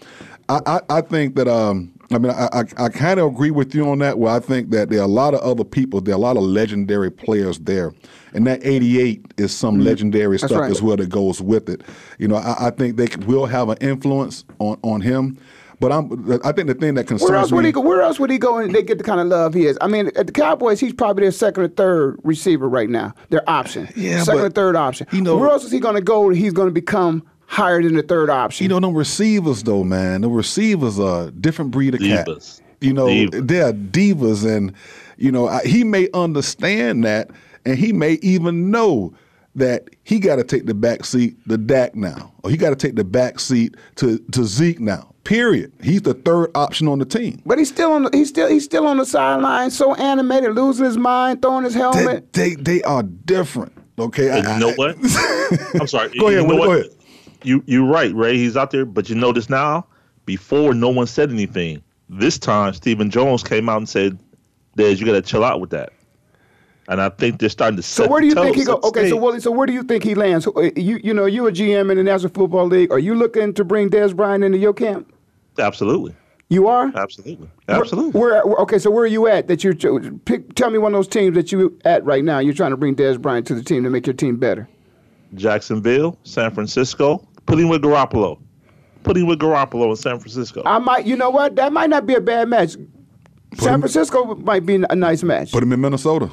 [0.50, 3.74] I, I, I think that um, I mean I, I, I kind of agree with
[3.74, 4.20] you on that.
[4.20, 6.36] Where I think that there are a lot of other people, there are a lot
[6.38, 7.94] of legendary players there,
[8.34, 10.60] and that '88 is some legendary stuff Mm-hmm.
[10.62, 10.72] right.
[10.72, 11.82] as well that goes with it.
[12.20, 15.38] You know, I, I think they will have an influence on on him.
[15.80, 17.58] But I'm, I think the thing that concerns Where else me.
[17.58, 17.82] would he go?
[17.82, 19.78] Where else would he go and they get the kind of love he is?
[19.80, 23.14] I mean, at the Cowboys, he's probably their second or third receiver right now.
[23.30, 25.06] Their option, Yeah, second but, or third option.
[25.12, 26.30] you know- where else is he going to go?
[26.30, 28.64] He's going to become higher than the third option.
[28.64, 30.22] You know, them receivers though, man.
[30.22, 32.26] The receivers are a different breed of cat.
[32.28, 32.60] Divas.
[32.82, 33.48] You know, Divas.
[33.48, 34.74] they're divas, and
[35.18, 37.30] you know I, he may understand that,
[37.66, 39.14] and he may even know
[39.56, 42.76] that he got to take the back seat to Dak now, or he got to
[42.76, 45.14] take the back seat to to Zeke now.
[45.28, 45.74] Period.
[45.84, 47.42] He's the third option on the team.
[47.46, 48.04] But he's still on.
[48.04, 48.48] The, he's still.
[48.48, 52.32] He's still on the sideline, so animated, losing his mind, throwing his helmet.
[52.32, 53.74] they they are different.
[54.00, 54.96] Okay, And I- you know I- what?
[55.82, 56.18] I'm sorry.
[56.18, 56.80] Go You ahead, know Willie, go what?
[56.80, 56.92] ahead.
[57.44, 58.38] You you're right, Ray.
[58.38, 59.86] He's out there, but you notice now.
[60.26, 61.82] Before no one said anything.
[62.10, 64.18] This time, Stephen Jones came out and said,
[64.78, 65.92] "Dez, you got to chill out with that."
[66.88, 67.84] And I think they're starting to.
[67.84, 68.76] So where do you think he go?
[68.76, 69.18] set the Okay, so.
[69.18, 70.48] Willie, so where do you think he lands?
[70.48, 72.92] Uh, You you know you a GM in the National Football League.
[72.94, 75.14] Are you looking to bring Dez Bryant into your camp?
[75.60, 76.16] Absolutely,
[76.50, 76.92] You are.
[76.96, 78.20] absolutely, Where- absolutely.
[78.20, 79.48] Where, where- okay, so where are you at?
[79.48, 79.74] That you're
[80.26, 82.40] pick, tell me one of those teams that you at right now.
[82.40, 84.68] You're trying to bring Dez Bryant to the team to make your team better.
[85.36, 88.40] Jacksonville, San Francisco, put him with Garoppolo.
[89.04, 90.64] Put him with Garoppolo in San Francisco.
[90.66, 91.56] I might, you know what?
[91.56, 92.72] That might not be a bad match.
[93.56, 95.52] San him- Francisco might be a nice match.
[95.52, 96.30] put him in Minnesota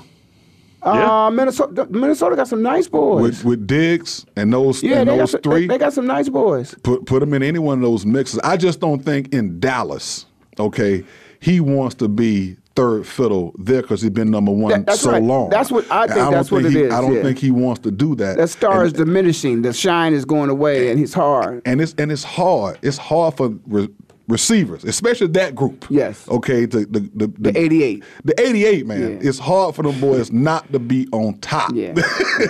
[0.84, 3.22] uh, Minnesota, Minnesota got some nice boys.
[3.22, 5.62] with with Diggs and those yeah, and those some, three.
[5.62, 6.74] they, they got some nice boys.
[6.82, 8.38] put put him in any one of those mixes.
[8.44, 10.26] I just don't think in Dallas,
[10.58, 11.04] okay,
[11.40, 15.22] he wants to be third fiddle there because he's been number one That- so right.
[15.22, 15.48] long.
[15.48, 17.22] That's what- I think don't that's what think it he, is, I don't yeah.
[17.22, 18.36] think he wants to do that.
[18.36, 19.62] That star and, is diminishing.
[19.62, 21.62] The shine is going away, and he's hard.
[21.66, 22.78] and it's and it's hard.
[22.82, 23.88] It's hard for re-
[24.28, 25.86] receivers, especially that group.
[25.90, 26.26] Yes.
[26.28, 26.64] Okay.
[26.66, 28.02] The the the, The 88.
[28.24, 29.00] The 88, man.
[29.20, 29.28] Yeah.
[29.28, 31.72] It's hard for them boys not to be on top.
[31.74, 31.94] Yeah.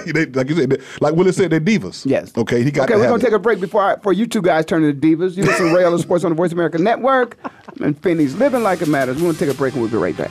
[0.07, 2.05] They- like you said, they- like Willie said, they're divas.
[2.07, 2.33] Yes.
[2.37, 2.63] Okay.
[2.63, 3.25] He got Okay, to we're gonna it.
[3.25, 5.37] take a break before I, for you two guys turn into divas.
[5.37, 7.37] You listen to Ray Ellis Sports on the Voice America Network.
[7.81, 9.17] And Phoenix living like it matters.
[9.17, 10.31] We're gonna take a break and we'll be right back.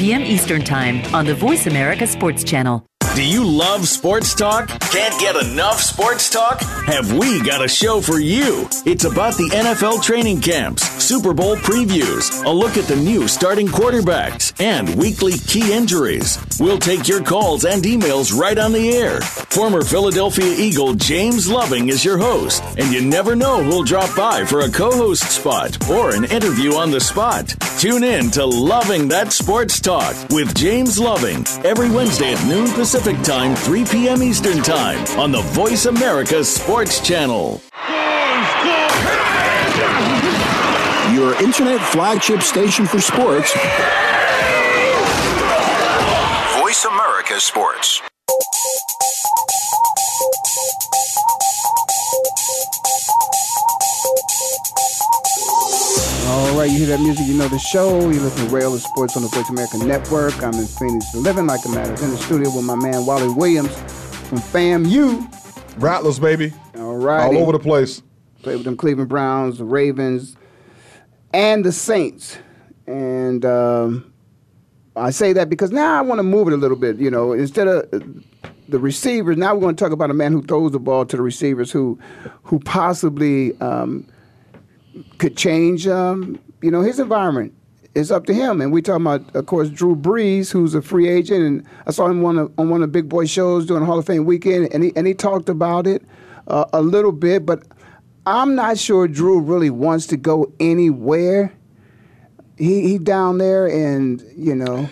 [0.00, 0.22] p.m.
[0.22, 2.82] Eastern Time on the Voice America Sports Channel.
[3.14, 4.68] Do you love sports talk?
[4.68, 6.62] Can't get enough sports talk?
[6.86, 8.66] Have we got a show for you?
[8.86, 13.66] It's about the NFL training camps, Super Bowl previews, a look at the new starting
[13.66, 16.38] quarterbacks, and weekly key injuries.
[16.60, 19.20] We'll take your calls and emails right on the air.
[19.20, 24.44] Former Philadelphia Eagle James Loving is your host, and you never know who'll drop by
[24.44, 27.54] for a co host spot or an interview on the spot.
[27.80, 33.18] Tune in to Loving That Sports Talk with James Loving every Wednesday at noon Pacific
[33.22, 34.22] Time, 3 p.m.
[34.22, 37.62] Eastern Time on the Voice America Sports Channel.
[41.14, 43.54] Your internet flagship station for sports.
[46.60, 48.02] Voice America Sports.
[56.30, 58.08] All right, you hear that music, you know the show.
[58.08, 60.40] You listen to Ray Ellis Sports on the Voice America Network.
[60.44, 62.00] I'm in Phoenix, living like it matters.
[62.04, 63.74] In the studio with my man Wally Williams
[64.28, 65.26] from FAMU.
[65.82, 66.52] Rattlers, baby.
[66.76, 67.24] All right.
[67.24, 68.00] All over the place.
[68.42, 70.36] Played with them Cleveland Browns, the Ravens,
[71.32, 72.38] and the Saints.
[72.86, 74.12] And um,
[74.94, 76.98] I say that because now I want to move it a little bit.
[76.98, 77.98] You know, instead of uh,
[78.68, 81.16] the receivers, now we're going to talk about a man who throws the ball to
[81.16, 81.98] the receivers who,
[82.44, 84.06] who possibly um,
[85.18, 87.54] could change, um, you know, his environment.
[87.94, 88.60] It's up to him.
[88.60, 92.06] And we talking about, of course, Drew Brees, who's a free agent, and I saw
[92.06, 94.92] him on, one of the big boy shows during Hall of Fame weekend, and he
[94.94, 96.02] and he talked about it
[96.46, 97.64] uh, a little bit, but
[98.26, 101.52] I'm not sure Drew really wants to go anywhere.
[102.58, 104.88] He he down there, and you know,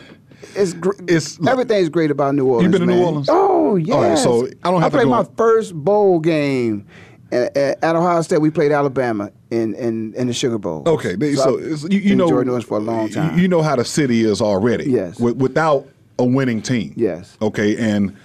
[0.57, 2.64] it's, gr- It's- everything's great about New Orleans.
[2.73, 3.05] You been to New.
[3.05, 3.29] Orleans?
[3.31, 3.94] Oh yes.
[3.94, 6.87] All right, so I don't have to played my first bowl game
[7.31, 8.40] at, at Ohio State.
[8.40, 10.82] We played Alabama in in, in the Sugar Bowl.
[10.87, 13.38] Okay, so, it's- you, you know, New Orleans for a long time.
[13.38, 14.90] You, know how the city is already.
[14.90, 15.14] Yes.
[15.18, 15.87] Wi- without
[16.18, 16.92] a winning team.
[16.96, 17.37] Yes.
[17.40, 18.16] Okay, and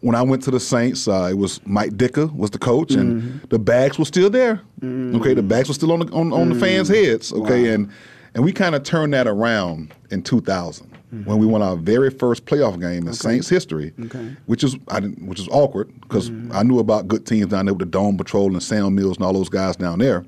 [0.00, 3.00] when I went to the Saints, uh, it was Mike Ditka was the coach, Mm-hmm.
[3.00, 4.60] and the bags were still there.
[4.82, 7.04] Okay, the bags were still on the on, on the fans' Mm-hmm.
[7.10, 7.32] heads.
[7.32, 7.88] Okay, and
[8.34, 10.88] and we kind of turned that around in 2000
[11.26, 14.04] when we won our very first playoff game in Saints history, Mm-hmm.
[14.18, 14.36] Okay.
[14.46, 16.52] which is I didn't, which is awkward because Mm-hmm.
[16.52, 19.26] I knew about good teams down there with the Dome Patrol and Sam Mills and
[19.26, 20.24] all those guys down there,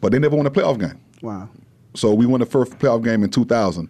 [0.00, 0.98] but they never won a playoff game.
[1.22, 1.48] wow.
[1.94, 3.88] So we won the first playoff game in 2000,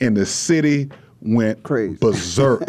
[0.00, 0.88] and the city
[1.20, 1.96] went Crazy.
[2.00, 2.62] berserk.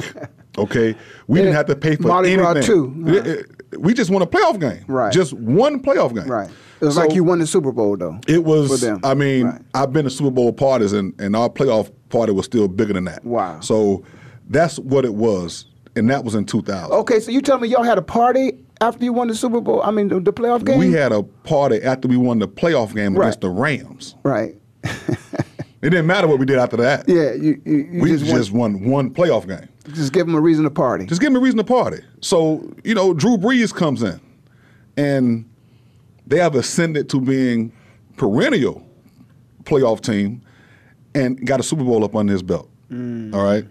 [0.58, 0.96] okay,
[1.28, 2.64] we didn't have to pay for Mardi Gras anything.
[2.68, 3.14] too, huh?
[3.16, 3.46] It- it-
[3.80, 4.84] we just won a playoff game.
[4.88, 5.14] Right.
[5.14, 6.26] Just one playoff game.
[6.28, 6.50] Right.
[6.82, 8.20] It was So like you won the Super Bowl though.
[8.28, 8.68] It was.
[8.72, 9.00] for them.
[9.04, 9.62] I mean, Right.
[9.76, 13.04] I've been to Super Bowl parties, and, and our playoff party was still bigger than
[13.06, 13.24] that.
[13.24, 13.60] Wow.
[13.60, 14.04] So
[14.50, 16.92] that's what it was, and that was in 2000.
[16.92, 19.82] Okay, so you tell me y'all had a party after you won the Super Bowl?
[19.84, 20.80] I mean, the, the playoff game.
[20.80, 23.26] We had a party after we won the playoff game Right.
[23.28, 24.16] against the Rams.
[24.24, 24.56] right.
[25.82, 27.08] It didn't matter what we did after that.
[27.08, 29.70] Yeah, you you, you we just, just, want, won one playoff game.
[29.94, 31.06] just give them a reason to party.
[31.06, 32.04] Just give me a reason to party.
[32.20, 34.20] So, you know, Drew Brees comes in
[34.98, 35.50] and
[36.28, 37.72] they have ascended to being
[38.18, 38.86] perennial
[39.64, 40.42] playoff team
[41.16, 42.70] and got a Super Bowl up under his belt.
[42.92, 43.34] Mm.
[43.34, 43.66] All right.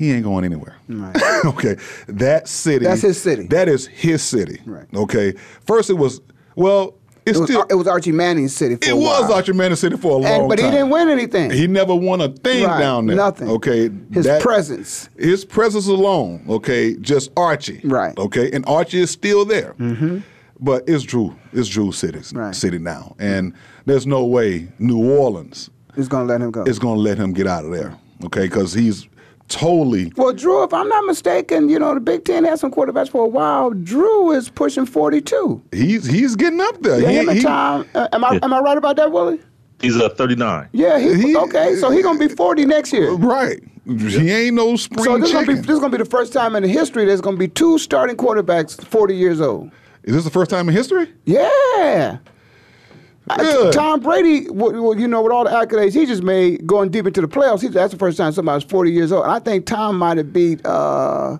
[0.00, 0.76] He ain't going anywhere.
[1.44, 1.76] okay.
[2.08, 2.86] That city.
[2.86, 3.46] That's his city.
[3.48, 4.58] That is his city.
[4.64, 4.86] Right.
[4.94, 5.34] Okay.
[5.66, 6.22] First it was,
[6.56, 6.94] well,
[7.26, 9.30] It's it, was, still- it was Archie Manning's city for It a was.
[9.30, 11.50] Archie Manning City for a long And- but he didn't win anything.
[11.50, 13.16] He never won a thing Right, down there.
[13.16, 13.50] nothing.
[13.50, 13.90] Okay.
[14.10, 15.10] His presence.
[15.18, 17.82] His presence alone, okay, just Archie.
[17.84, 18.16] Right.
[18.16, 18.50] Okay.
[18.54, 19.74] And Archie is still there.
[19.74, 20.20] Mm-hmm.
[20.60, 21.36] But it's Drew.
[21.52, 22.54] It's Drew City, Right.
[22.54, 23.16] City now.
[23.18, 23.52] And
[23.84, 26.64] there's no way New Orleans is going to let him go.
[26.64, 27.98] is going to let him get out of there.
[28.24, 28.44] Okay.
[28.44, 29.06] Because he's
[29.50, 30.10] totally.
[30.16, 33.22] Well, Drew, if I'm not mistaken, you know, the Big Ten had some quarterbacks for
[33.24, 33.70] a while.
[33.70, 35.60] Drew is pushing 42.
[35.72, 37.00] He's he's getting up there.
[37.00, 37.86] Yeah, He- him and he- Tom.
[37.94, 38.38] Uh, am, I, Yeah.
[38.42, 39.40] am I right about that, Willie?
[39.82, 40.68] He's a 39.
[40.72, 41.74] Yeah, he, He- okay.
[41.76, 43.12] So he's going to be 40 next year.
[43.12, 43.62] Right.
[43.86, 46.32] He ain't no spring So this is, gonna be, this is gonna be the first
[46.32, 49.70] time in history there's gonna be two starting quarterbacks 40 years old.
[50.04, 51.08] Is this the first time in history?
[51.24, 52.18] Yeah.
[53.38, 53.72] I- Good.
[53.74, 57.06] Tom Brady, w- w- you know, with all the accolades he just made, going deep
[57.06, 59.24] into the playoffs, he, that's the first time somebody's 40 years old.
[59.24, 61.36] And I think Tom might have beat, uh,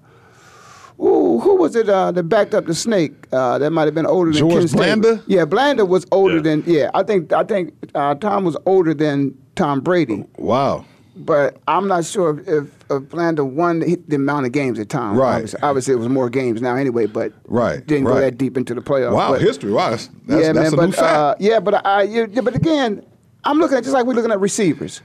[1.01, 3.27] ooh, who was it uh, that backed up the snake?
[3.33, 4.85] Uh, that might have been older than George Ken Stabler.
[5.01, 5.23] Blanda?
[5.27, 6.43] Yeah, Blanda was older Yeah.
[6.43, 10.25] than, yeah, I think I think uh, Tom was older than Tom Brady.
[10.39, 10.85] Wow.
[11.25, 15.17] But I'm not sure if, if, if won the, the amount of games at Tom.
[15.17, 15.35] Right.
[15.35, 18.75] Obviously, obviously, it was more games now anyway, but Right, didn't go that deep into
[18.75, 19.13] the playoffs.
[19.13, 19.33] Wow.
[19.33, 19.73] But- history.
[19.73, 19.91] Wow.
[19.91, 20.91] That's, that's, yeah, that's man.
[20.91, 23.05] But uh, yeah, but I, yeah, but again,
[23.45, 25.03] I'm looking at just like we're looking at receivers.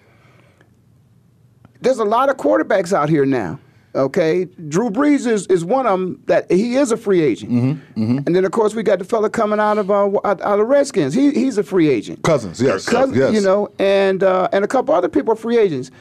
[1.82, 3.59] There's a lot of quarterbacks out here now.
[3.96, 8.18] Okay, Drew Brees is, is one of them that he is a free agent, Mm-hmm,
[8.26, 10.68] and then of course we got the fella coming out of uh, out, out of
[10.68, 11.14] Redskins.
[11.14, 12.22] He he's a free agent.
[12.24, 12.88] Cousins, yes.
[12.88, 13.34] Cousins, yes.
[13.34, 15.91] you know, and uh, and a couple other people are free agents.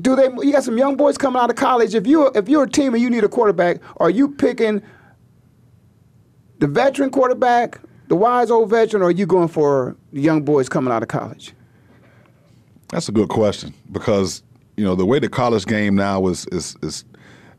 [0.00, 0.24] Do they?
[0.24, 1.94] You got some young boys coming out of college.
[1.94, 4.82] If you if you're a team and you need a quarterback, are you picking
[6.58, 10.68] the veteran quarterback, the wise old veteran, or are you going for the young boys
[10.68, 11.52] coming out of college?
[12.88, 14.42] That's a good question because
[14.76, 17.04] you know the way the college game now is is is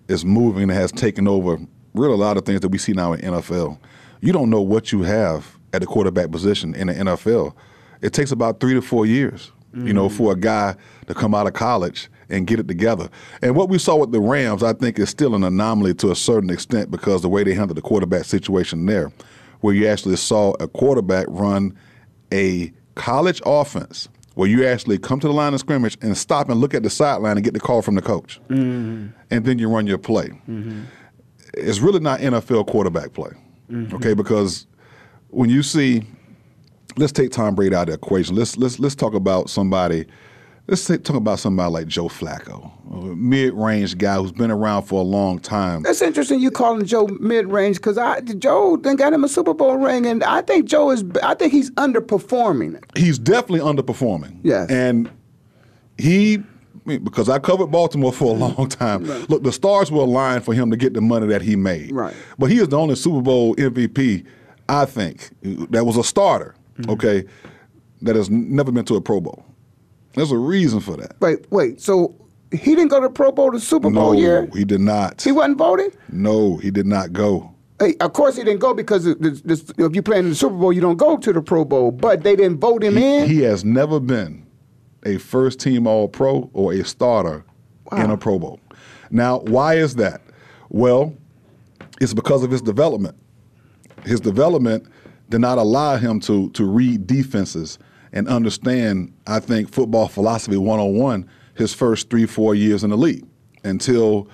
[0.07, 1.57] is moving and has taken over
[1.93, 3.79] really a lot of things that we see now in NFL.
[4.21, 7.53] You don't know what you have at the quarterback position in the NFL.
[8.01, 10.11] It takes about three to four years, you know, mm.
[10.11, 10.75] for a guy
[11.07, 13.09] to come out of college and get it together.
[13.41, 16.15] And what we saw with the Rams, I think, is still an anomaly to a
[16.15, 19.11] certain extent because the way they handled the quarterback situation there,
[19.61, 21.77] where you actually saw a quarterback run
[22.33, 26.59] a college offense where you actually come to the line of scrimmage and stop and
[26.59, 28.39] look at the sideline and get the call from the coach.
[28.49, 29.07] Mm-hmm.
[29.31, 30.27] And then you run your play.
[30.47, 30.83] Mm-hmm.
[31.55, 33.31] It's really not NFL quarterback play,
[33.71, 33.95] mm-hmm.
[33.95, 34.13] okay?
[34.13, 34.67] Because
[35.29, 36.03] when you see,
[36.97, 38.35] let's take Tom Brady out of the equation.
[38.35, 40.05] Let's let's let's talk about somebody.
[40.67, 44.99] Let's say, talk about somebody like Joe Flacco, a mid-range guy who's been around for
[44.99, 45.83] a long time.
[45.83, 46.39] That's interesting.
[46.39, 50.07] You calling Joe mid range because I Joe then got him a Super Bowl ring,
[50.07, 51.03] and I think Joe is.
[51.21, 52.83] I think he's underperforming.
[52.97, 54.39] he's definitely underperforming.
[54.41, 54.71] Yes.
[54.71, 55.11] And
[55.99, 56.39] he,
[56.85, 59.03] because I covered Baltimore for a long time.
[59.27, 61.91] Look, the stars were aligned for him to get the money that he made.
[61.91, 62.15] Right.
[62.39, 64.25] But he is the only Super Bowl MVP,
[64.67, 66.55] I think, that was a starter.
[66.79, 66.91] Mm-hmm.
[66.91, 67.23] Okay,
[68.01, 69.45] that has never been to a Pro Bowl.
[70.15, 71.19] There's a reason for that.
[71.19, 71.81] Wait, wait.
[71.81, 72.15] So
[72.51, 74.49] he didn't go to the Pro Bowl the Super no, Bowl year.
[74.53, 75.21] he did not.
[75.21, 75.97] He wasn't voted.
[76.09, 77.51] no, he did not go.
[77.79, 80.55] Hey, of course he didn't go because this, this, if you play in the Super
[80.55, 81.91] Bowl, you don't go to the Pro Bowl.
[81.91, 83.27] But they didn't vote him in.
[83.27, 84.45] He has never been
[85.05, 87.43] a first team All Pro or a starter
[87.91, 88.59] in a Pro Bowl.
[89.11, 90.21] Now, why is that?
[90.69, 91.13] Well,
[91.99, 93.17] it's because of his development.
[94.05, 94.87] His development
[95.29, 97.77] did not allow him to to read defenses
[98.15, 103.25] and understand, I think, football philosophy 101 his first three, four years in the league
[103.63, 104.27] until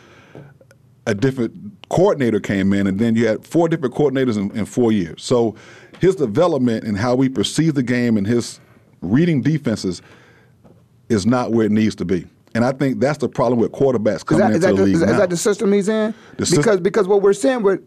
[1.06, 1.54] a different
[1.90, 5.24] coordinator came in, and then you had four different coordinators in, in four years.
[5.24, 5.56] So
[6.00, 8.60] his development and how we perceive the game and his
[9.02, 10.02] reading defenses
[11.10, 12.26] is not where it needs to be.
[12.54, 14.78] And I think that's the problem with quarterbacks Is coming that, is, into that the
[14.78, 15.12] the, league is, now.
[15.12, 16.14] is that the system he's in?
[16.38, 17.82] The because because what we're seeing with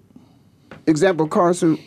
[0.87, 1.79] example Carson,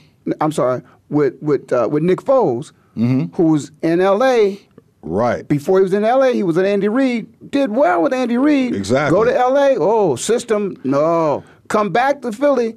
[0.42, 3.36] I'm sorry, with with uh, with Nick Foles, Mm-hmm.
[3.36, 4.60] who's in L.A.
[5.02, 5.48] right.
[5.48, 7.52] Before he was in L.A., he was at Andy Reid.
[7.52, 8.76] Did well with Andy Reid.
[8.76, 9.16] Exactly.
[9.18, 9.76] Go to L.A.
[9.78, 11.44] Oh, system no.
[11.68, 12.76] Come back to Philly.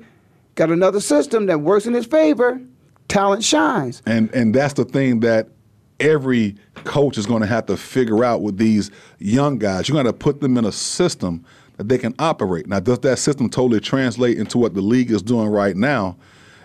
[0.56, 2.60] Got another system that works in his favor.
[3.08, 4.02] Talent shines.
[4.06, 5.48] And and that's the thing that
[6.00, 9.88] every coach is going to have to figure out with these young guys.
[9.88, 11.44] You're going to put them in a system
[11.76, 12.66] that they can operate.
[12.66, 16.16] Now, does that system totally translate into what the league is doing right now?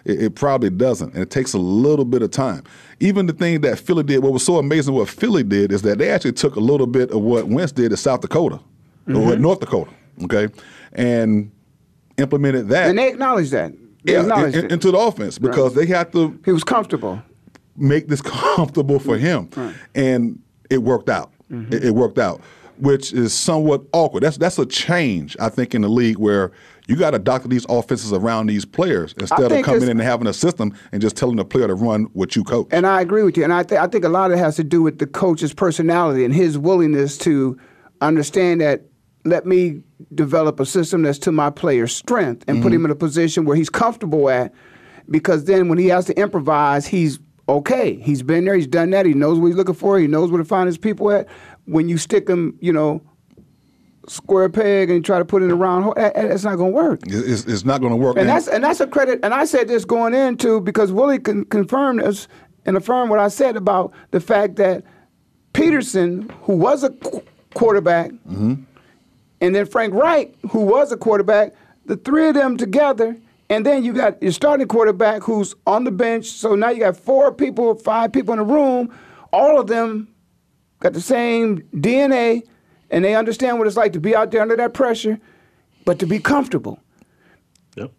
[0.05, 2.63] It, it probably doesn't, and it takes a little bit of time.
[2.99, 5.97] Even the thing that Philly did, what was so amazing, what Philly did is that
[5.97, 8.59] they actually took a little bit of what Wentz did to South Dakota
[9.07, 9.41] or mm-hmm.
[9.41, 9.91] North Dakota,
[10.23, 10.47] okay,
[10.93, 11.51] and
[12.17, 12.89] implemented that.
[12.89, 13.73] And they acknowledge that.
[14.03, 17.21] They yeah, acknowledged in- into the offense because they had to he was comfortable.
[17.75, 18.21] make this
[18.55, 19.49] comfortable for him,
[19.93, 20.39] and
[20.69, 21.31] it worked out.
[21.51, 21.73] Mm-hmm.
[21.73, 22.41] It, it worked out,
[22.77, 24.23] which is somewhat awkward.
[24.23, 26.51] That's that's a change I think in the league where
[26.87, 30.27] You got to doctor these offenses around these players instead of coming in and having
[30.27, 32.67] a system and just telling the player to run what you coach.
[32.71, 33.43] And I agree with you.
[33.43, 35.53] And I, th- I think a lot of it has to do with the coach's
[35.53, 37.57] personality and his willingness to
[38.01, 38.83] understand that
[39.23, 39.81] let me
[40.13, 42.75] develop a system that's to my player's strength and put Mhm.
[42.75, 44.53] him in a position where he's comfortable at.
[45.09, 47.17] Because then when he has to improvise, he's
[47.49, 47.95] okay.
[47.95, 50.39] He's been there, he's done that, he knows what he's looking for, he knows where
[50.39, 51.27] to find his people at.
[51.65, 53.01] When you stick him, you know,
[54.07, 56.75] square peg and try to put it in a round hole, that's not going to
[56.75, 56.99] work.
[57.07, 58.17] It's, it's not going to work.
[58.17, 59.19] And that's and that's a credit.
[59.23, 62.27] And I said this going into because Willie can confirm this
[62.65, 64.83] and affirm what I said about the fact that
[65.53, 67.21] Pederson, who was a qu-
[67.53, 68.63] quarterback, Mhm.
[69.41, 71.53] and then Frank Reich, who was a quarterback,
[71.85, 73.15] the three of them together,
[73.49, 76.25] and then you got your starting quarterback who's on the bench.
[76.31, 78.89] So now you got four people, five people in the room.
[79.31, 80.07] All of them
[80.79, 82.43] got the same DNA,
[82.89, 85.19] and they understand what it's like to be out there under that pressure,
[85.85, 86.79] but to be comfortable.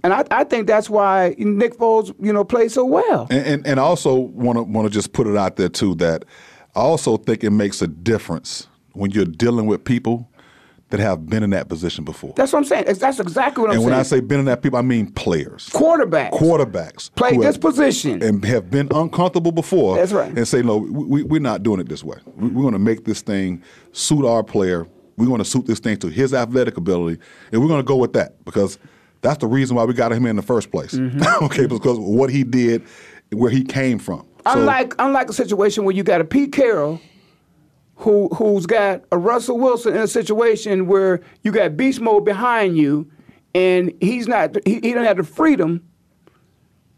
[0.02, 3.26] And I, I think that's why Nick Foles, you know, plays so well.
[3.30, 6.24] And and, and also want to want to just put it out there too that
[6.74, 10.30] I also think it makes a difference when you're dealing with people
[10.90, 12.32] that have been in that position before.
[12.36, 12.84] That's what I'm saying.
[12.86, 13.90] That's exactly what I'm and saying.
[13.90, 17.60] when I say been in that people, I mean players, quarterbacks, quarterbacks, Play this have-
[17.60, 18.22] position.
[18.22, 19.96] and have been uncomfortable before.
[19.96, 20.36] That's right.
[20.36, 22.18] And say, no, we, we're not doing it this way.
[22.36, 23.62] We, we're going to make this thing
[23.92, 24.86] suit our player.
[25.16, 27.20] We're going to suit this thing to his athletic ability,
[27.50, 28.78] and we're going to go with that because
[29.22, 30.92] that's the reason why we got him in the first place.
[30.92, 31.22] Mm-hmm.
[31.46, 32.84] okay, because what he did,
[33.32, 34.20] where he came from.
[34.20, 37.00] So- unlike unlike a situation where you got a Pete Carroll
[37.96, 42.76] who who's got a Russell Wilson in a situation where you got beast mode behind
[42.76, 43.10] you
[43.54, 45.82] and he's not he, he don't have the freedom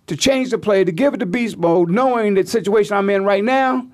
[0.07, 3.25] to change the play to give it to beast mode knowing the situation I'm in
[3.25, 3.87] right now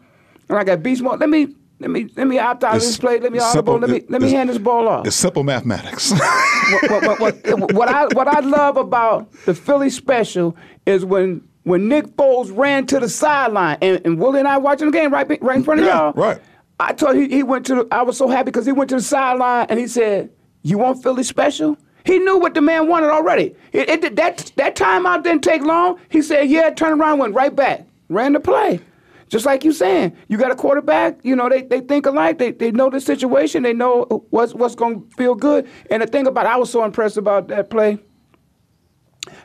[0.49, 1.49] and I got beast mode let me
[1.81, 4.07] let me let me opt out of this play let me simple- audible let me
[4.09, 6.13] let me hand this ball off It's simple mathematics.
[6.13, 11.89] what, what, what, what I what I love about the Philly special is when when
[11.89, 15.27] Nick Foles ran to the sideline and, and Willie and I watching the game right
[15.43, 16.13] right in front of Yeah, y'all.
[16.13, 16.39] right.
[16.81, 18.97] I told he he went to the, I was so happy because he went to
[18.97, 20.31] the sideline and he said,
[20.63, 23.55] "You want Philly special?" He knew what the man wanted already.
[23.73, 25.99] It, it that that timeout didn't take long.
[26.09, 28.81] He said, "Yeah." Turned around, went right back, ran the play.
[29.29, 31.19] Just like you saying, you got a quarterback.
[31.23, 32.39] You know they, they think alike.
[32.39, 33.63] They, they know the situation.
[33.63, 35.69] They know what's what's going to feel good.
[35.91, 37.99] And the thing about I was so impressed about that play.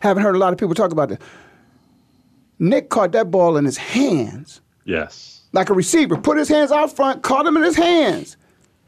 [0.01, 1.21] Haven't heard a lot of people talk about it.
[2.59, 5.38] Nick caught that ball in his hands Yes.
[5.51, 6.17] Like a receiver.
[6.17, 8.37] Put his hands out front, caught him in his hands,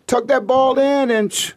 [0.08, 1.54] tucked that ball in, and sh-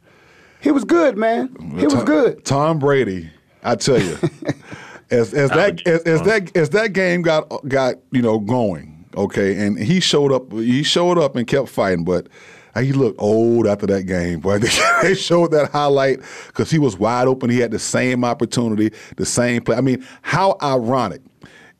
[0.60, 1.54] he was good, man.
[1.76, 2.44] He was Tom- good.
[2.44, 3.30] Tom Brady,
[3.62, 4.18] I tell you,
[5.10, 9.64] as as that as, as that as that game got got you know going, okay,
[9.66, 10.52] and he showed up.
[10.52, 12.28] He showed up and kept fighting, but.
[12.76, 14.58] Uh, he looked old after that game, boy.
[15.02, 17.48] They showed that highlight because he was wide open.
[17.48, 19.76] He had the same opportunity, the same play.
[19.76, 21.20] I mean, how ironic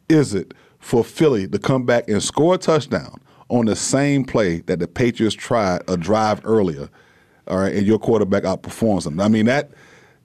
[0.09, 0.55] is it
[0.85, 3.19] for Philly to come back and score a touchdown
[3.49, 6.89] on the same play that the Patriots tried a drive earlier,
[7.49, 9.19] all right, and your quarterback outperforms them?
[9.19, 9.71] I mean that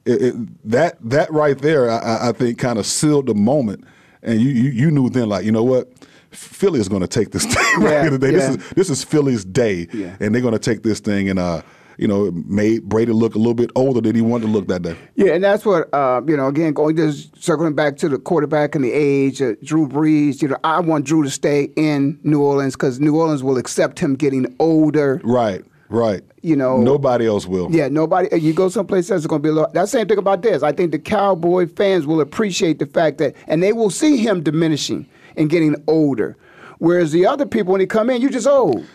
[0.05, 3.85] it, it, that that right there, I, I think, kind of sealed the moment,
[4.21, 5.87] and you, you you knew then, like you know what.
[6.31, 8.31] Philly is going to take this thing right Yeah, here today.
[8.33, 8.37] yeah.
[8.37, 10.15] This is this is Philly's day, Yeah.
[10.19, 11.63] and they're going to take this thing and uh,
[11.99, 14.67] you know, it made Brady look a little bit older than he wanted to look
[14.67, 14.95] that day.
[15.15, 16.47] Yeah, and that's what uh, you know.
[16.47, 20.41] Again, going just circling back to the quarterback and the age, uh, Drew Brees.
[20.41, 23.99] You know, I want Drew to stay in New Orleans because New Orleans will accept
[23.99, 25.19] him getting older.
[25.25, 26.23] Right, right.
[26.41, 27.67] You know, Nobody else will.
[27.69, 28.33] Yeah, nobody.
[28.39, 29.73] You go someplace else, it's going to be a lot.
[29.73, 30.63] That's the same thing about this.
[30.63, 34.41] I think the Cowboy fans will appreciate the fact that, and they will see him
[34.41, 36.37] diminishing and getting older.
[36.77, 38.85] Whereas the other people, when they come in, you just old.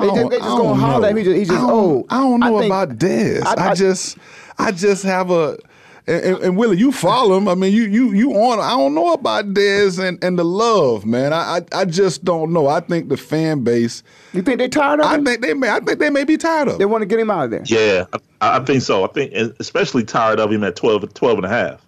[0.00, 1.08] They, I just, don't- they just gonna don't holler at know.
[1.08, 1.16] him.
[1.18, 2.06] He just, he's I just don't- old.
[2.10, 3.44] I don't oh, know think- about this.
[3.44, 4.18] I, I- just,
[4.58, 5.58] I just have a.
[6.06, 7.46] And, and, and Willie, you follow him.
[7.46, 8.58] I mean, you you you on.
[8.58, 11.32] I don't know about Dez and, and the love, man.
[11.34, 12.66] I, I I just don't know.
[12.68, 14.02] I think the fan base.
[14.32, 15.68] You think they're tired of I think they may.
[15.68, 16.78] I think they may be tired of.
[16.78, 17.62] They want to get him out of there.
[17.66, 18.06] Yeah,
[18.40, 19.04] I, I think so.
[19.04, 21.86] I think especially tired of him at 12, 12 and a half.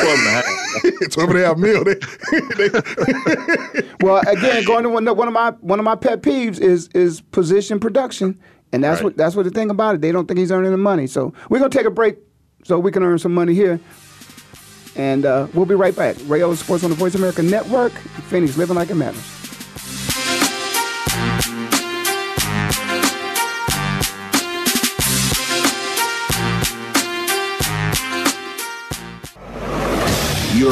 [0.00, 0.44] 12 and a half.
[1.12, 1.84] 12 and a half mil.
[1.84, 1.94] They,
[4.00, 7.20] Well, again, going to one, one of my one of my pet peeves is is
[7.20, 8.38] position production,
[8.72, 9.04] and that's Right.
[9.04, 10.00] what that's what the thing about it.
[10.00, 11.06] They don't think he's earning the money.
[11.06, 12.18] So we're gonna take a break
[12.64, 13.80] so we can earn some money here,
[14.96, 16.16] and uh, we'll be right back.
[16.26, 17.92] Ray Ellis Sports on the Voice America Network.
[17.92, 19.43] Phoenix living like it matters.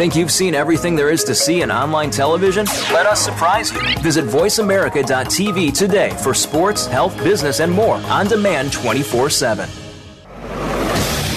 [0.00, 2.64] Think you've seen everything there is to see in online television?
[2.90, 3.80] Let us surprise you.
[3.98, 9.68] Visit VoiceAmerica.tv today for sports, health, business, and more on demand 24 7.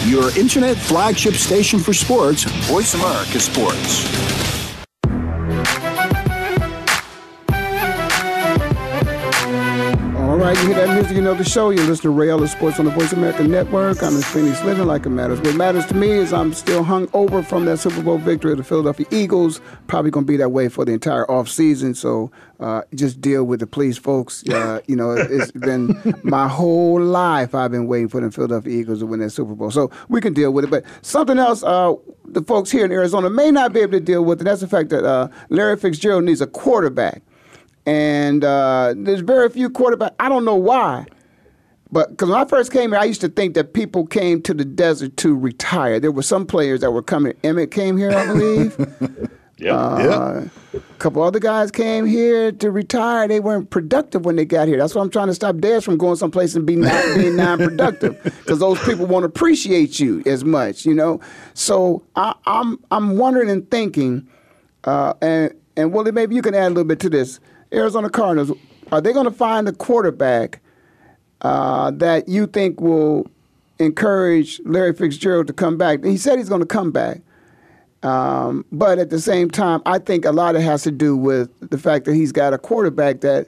[0.06, 4.53] Your internet flagship station for sports, Voice America Sports.
[10.88, 11.70] That music, you know the show.
[11.70, 14.04] You listen to Ray Ellis Sports on the Voice America Network.
[14.04, 15.40] I'm in Phoenix living like it matters.
[15.40, 18.58] What matters to me is I'm still hung over from that Super Bowl victory of
[18.58, 19.62] the Philadelphia Eagles.
[19.88, 21.96] Probably going to be that way for the entire offseason.
[21.96, 24.44] So uh, just deal with it, please, folks.
[24.50, 29.00] Uh, you know, it's been my whole life I've been waiting for the Philadelphia Eagles
[29.00, 29.72] to win that Super Bowl.
[29.72, 30.70] So we can deal with it.
[30.70, 31.94] But something else uh,
[32.26, 34.68] the folks here in Arizona may not be able to deal with, and that's the
[34.68, 37.22] fact that uh, Larry Fitzgerald needs a quarterback
[37.86, 40.16] and uh, there's very few quarterbacks.
[40.20, 41.06] I don't know why,
[41.92, 44.54] but because when I first came here, I used to think that people came to
[44.54, 46.00] the desert to retire.
[46.00, 47.34] There were some players that were coming.
[47.44, 49.30] Emmett came here, I believe.
[49.58, 49.76] Yeah.
[49.76, 53.28] Uh, A couple other guys came here to retire.
[53.28, 54.78] They weren't productive when they got here.
[54.78, 58.22] That's why I'm trying to stop Dez from going someplace and be not being non-productive
[58.24, 61.22] because those people won't appreciate you as much, you know.
[61.54, 64.28] So I, I'm I'm wondering and thinking,
[64.86, 67.40] uh, and and Willie, maybe you can add a little bit to this.
[67.74, 68.52] Arizona Cardinals,
[68.92, 70.60] are they going to find a quarterback
[71.42, 73.28] uh, that you think will
[73.80, 76.04] encourage Larry Fitzgerald to come back?
[76.04, 77.22] He said he's going to come back.
[78.04, 81.16] Um, but at the same time, I think a lot of it has to do
[81.16, 83.48] with the fact that he's got a quarterback that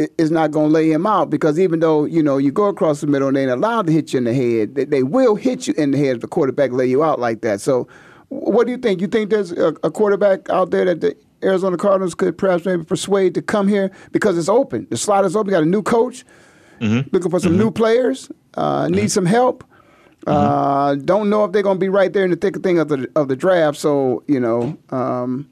[0.00, 3.00] i- not going to lay him out because even though you know you go across
[3.00, 5.68] the middle and they ain't allowed to hit you in the head, they, will hit
[5.68, 7.60] you in the head if the quarterback lay you out like that.
[7.60, 7.86] So,
[8.28, 9.00] what do you think?
[9.00, 11.00] You think there's a, quarterback out there that
[11.42, 14.86] Arizona Cardinals could perhaps maybe persuade to come here because it's open.
[14.90, 15.50] The slot is open.
[15.50, 16.24] Got a new coach,
[16.80, 18.30] looking for some new players.
[18.54, 19.64] Uh, need some help.
[20.26, 22.78] Uh, don't know if they're going to be right there in the thick of thing
[22.78, 23.76] of the of the draft.
[23.78, 25.48] So you know, um,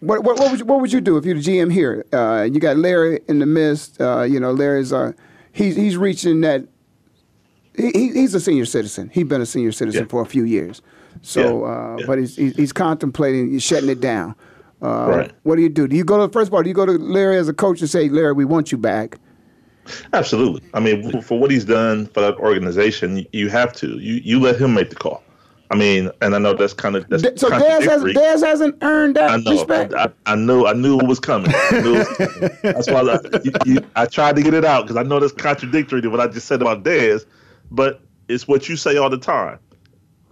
[0.00, 2.04] what, what what would you, what would you do if you're the GM here?
[2.12, 4.00] Uh, you got Larry in the midst.
[4.00, 5.12] Uh, you know, Larry's uh,
[5.52, 6.66] he's he's reaching that.
[7.74, 9.10] He, he- he's a senior citizen.
[9.14, 10.08] He's been a senior citizen Yeah.
[10.08, 10.82] for a few years.
[11.22, 11.70] So, Yeah.
[11.72, 12.06] uh, Yeah.
[12.06, 14.34] but he's, he's he's contemplating shutting it down.
[14.82, 15.32] Uh, Right.
[15.44, 15.86] What do you do?
[15.86, 16.62] Do you go to first of all?
[16.62, 19.18] Do you go to Larry as a coach and say, Larry, we want you back?
[20.12, 20.62] Absolutely.
[20.74, 23.98] I mean, for- what he's done for that organization, you- have to.
[23.98, 25.22] You you let him make the call.
[25.70, 28.14] I mean, and I know that's kind of that's so Dez has contradictory.
[28.14, 29.52] Dez hasn't earned that I know.
[29.52, 29.94] respect.
[29.94, 30.66] I, I knew.
[30.66, 31.50] I knew it was coming.
[31.54, 32.50] I knew it was coming.
[32.62, 35.32] That's why I, you, you, I tried to get it out because I know that's
[35.32, 37.24] contradictory to what I just said about Dez,
[37.70, 39.58] but it's what you say all the time.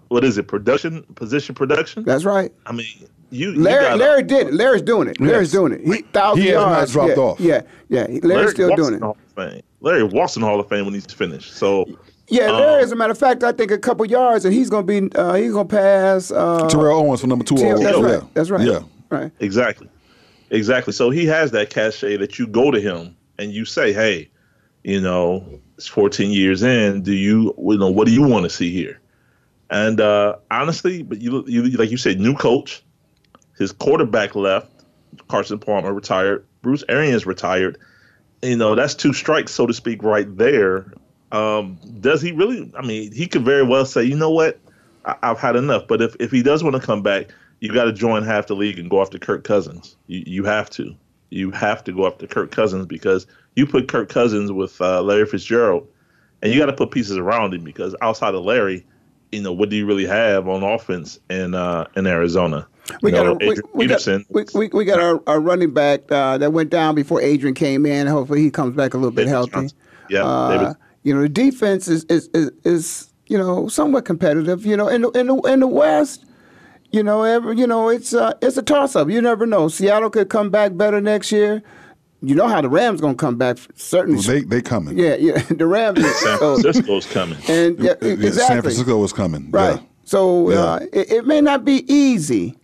[0.08, 0.46] What is it?
[0.46, 2.04] Production, position, production.
[2.04, 2.52] That's right.
[2.66, 3.52] I mean, you.
[3.52, 4.54] you Larry, gotta- Larry did it.
[4.54, 5.20] Larry's doing it.
[5.20, 5.80] Larry's doing it.
[5.84, 6.92] He thousand He has not yards.
[6.92, 7.40] dropped yeah, off.
[7.40, 8.00] Yeah, yeah.
[8.06, 9.02] Larry's Larry still doing in the it.
[9.02, 9.62] Hall of Fame.
[9.80, 11.54] Larry walks in the Hall of Fame when he's finished.
[11.54, 11.86] So
[12.28, 12.82] Yeah, Um, Larry.
[12.82, 15.10] As a matter of fact, I think a couple yards, and he's gonna be.
[15.14, 16.30] Uh, he's gonna pass.
[16.30, 17.56] Uh, Terrell Owens for number two.
[17.56, 18.20] Terrell- that's overall.
[18.20, 18.34] right.
[18.34, 18.66] That's right.
[18.66, 18.80] Yeah.
[19.10, 19.32] Right.
[19.40, 19.88] Exactly.
[20.50, 20.92] Exactly.
[20.92, 24.28] So he has that cachet that you go to him and you say, "Hey,
[24.84, 25.44] you know,
[25.76, 27.02] it's 14 years in.
[27.02, 29.00] Do you, you know, what do you want to see here?"
[29.70, 32.82] And uh, honestly, but you, you, like you said, new coach,
[33.60, 34.72] his quarterback left,
[35.28, 37.78] Carson Palmer retired, Bruce Arians retired.
[38.42, 40.94] You know, that's two strikes, so to speak, right there.
[41.30, 42.72] Um, does he really?
[42.76, 44.58] I mean, he could very well say, "You know what?
[45.04, 47.28] I, I've had enough." But if if he does want to come back,
[47.60, 49.94] you got to join half the league and go after Kirk Cousins.
[50.06, 50.96] You you have to.
[51.28, 55.26] You have to go after Kirk Cousins because you put Kirk Cousins with uh, Larry
[55.26, 55.86] Fitzgerald,
[56.42, 58.86] and you got to put pieces around him because outside of Larry,
[59.30, 62.66] you know what do you really have on offense in uh, in Arizona?
[63.02, 65.72] We got, know, a, we, Adrian we got we, we, we got our, our running
[65.72, 68.06] back uh, that went down before Adrian came in.
[68.06, 69.50] Hopefully he comes back a little bit David healthy.
[69.52, 69.78] Johnson.
[70.08, 70.76] Yeah, Uh, David.
[71.02, 74.64] you know the defense is, is is is you know somewhat competitive.
[74.66, 76.24] You know in the, in the in the West,
[76.92, 79.08] you know, every, you know, it's uh, it's a toss up.
[79.08, 79.68] You never know.
[79.68, 81.62] Seattle could come back better next year.
[82.22, 83.56] You know how the Rams gonna come back?
[83.76, 84.98] Certainly, Well, they they coming.
[84.98, 85.38] yeah, yeah.
[85.48, 86.00] The Rams.
[86.02, 87.38] San so- Francisco's coming.
[87.48, 88.30] and yeah, Yeah, exactly.
[88.32, 89.50] San Francisco is coming.
[89.50, 89.76] Right.
[89.76, 89.82] Yeah.
[90.04, 90.58] So Yeah.
[90.58, 92.56] uh, it, it may not be easy.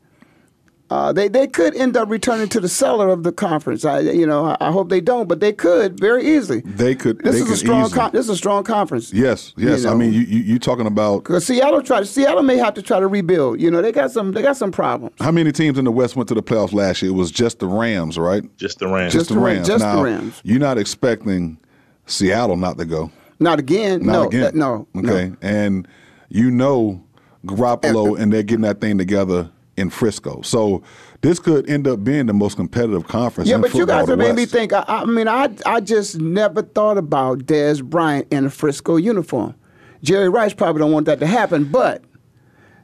[0.89, 3.85] Uh, they they could end up returning to the cellar of the conference.
[3.85, 6.61] I you know I, I hope they don't, but they could very easily.
[6.61, 7.19] They could.
[7.25, 7.91] This they is could a strong.
[7.91, 9.13] Con- this is a strong conference.
[9.13, 9.83] Yes, yes.
[9.83, 12.83] You I mean, you you, you talking about Because Seattle try Seattle may have to
[12.83, 13.61] try to rebuild.
[13.61, 15.17] You know they got some they got some problems.
[15.19, 17.11] how many teams in the West went to the playoffs last year?
[17.11, 18.45] It was just the Rams, right?
[18.57, 19.13] Just the Rams.
[19.13, 20.41] Just the Rams, just the Rams.
[20.45, 21.59] You're not expecting
[22.07, 23.11] Seattle not to go.
[23.41, 24.07] Not again.
[24.07, 24.23] Not no.
[24.29, 24.41] again.
[24.41, 24.87] that- no.
[24.97, 25.31] Okay.
[25.31, 25.37] No.
[25.43, 25.89] And
[26.29, 27.03] you know
[27.45, 30.43] Garoppolo and they're getting that thing together in Frisco.
[30.43, 30.83] So
[31.21, 33.49] this could end up being the most competitive conference.
[33.49, 34.73] Yeah, but you guys have made me think.
[34.73, 39.55] I, I mean, I I just never thought about Dez Bryant in a Frisco uniform.
[40.03, 42.05] Jerry Rice probably don't want that to happen, but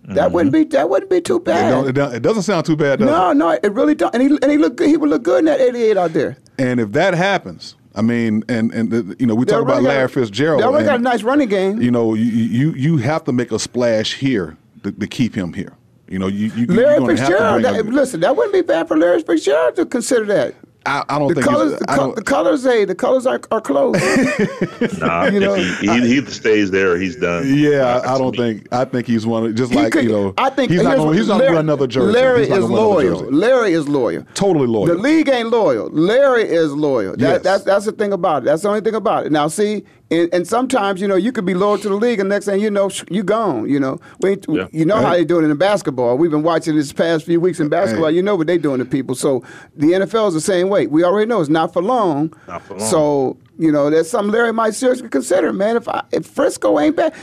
[0.05, 0.63] that wouldn't mm-hmm.
[0.63, 1.87] be that wouldn't be too bad.
[1.87, 3.35] it, it doesn't sound too bad, does no, it?
[3.35, 4.15] no, it really don't.
[4.15, 4.89] And he and he look good.
[4.89, 6.37] He would look good in that '88 out there.
[6.59, 9.75] And if that happens, I mean, and and the, you know, we They talk about
[9.75, 10.63] already got- Larry Fitzgerald.
[10.63, 11.81] They already got a nice running game.
[11.81, 15.53] You know, you, you you have to make a splash here to, to keep him
[15.53, 15.75] here.
[16.13, 17.63] You know, you, you Larry you're gonna have to Fitzgerald.
[17.63, 20.55] bring That, listen, that wouldn't be bad for Larry Fitzgerald to consider that.
[20.85, 22.95] I, I don't The think he's- colors, the, I co- don't- the colors, hey, the
[22.97, 23.95] colors are, are close.
[24.99, 27.45] Nah, You if know, he, he, he stays there he's done.
[27.57, 28.67] Yeah, I, I don't think.
[28.73, 30.35] I think he's one of just He like could- you know.
[30.37, 31.09] I think he's not going.
[31.09, 32.13] what- He's not Larry, to another jersey.
[32.13, 33.33] Larry is gonna wear another loyal.
[33.33, 34.25] Larry is loyal.
[34.35, 34.87] Totally loyal.
[34.87, 35.89] The league ain't loyal.
[35.91, 37.13] Larry is loyal.
[37.13, 37.43] That, Yes.
[37.43, 38.47] that's that's the thing about it.
[38.47, 39.33] That's the only thing about it.
[39.33, 42.29] Now, see, and, and sometimes you know you could be loyal to the league, and
[42.29, 43.69] next thing you know, you gone.
[43.69, 44.67] You know, we, Yeah.
[44.71, 45.17] you know how Right.
[45.19, 46.17] they doing it in basketball.
[46.19, 48.11] We've been watching this past few weeks in basketball.
[48.11, 48.17] Hey.
[48.17, 49.15] You know what they doing to people.
[49.15, 49.43] So
[49.77, 50.87] the NFL is the same way.
[50.87, 52.33] We already know it's not for long.
[52.47, 52.89] Not for long.
[52.89, 55.77] So you know that's something Larry might seriously consider, man.
[55.77, 57.15] If I, if Frisco ain't bad,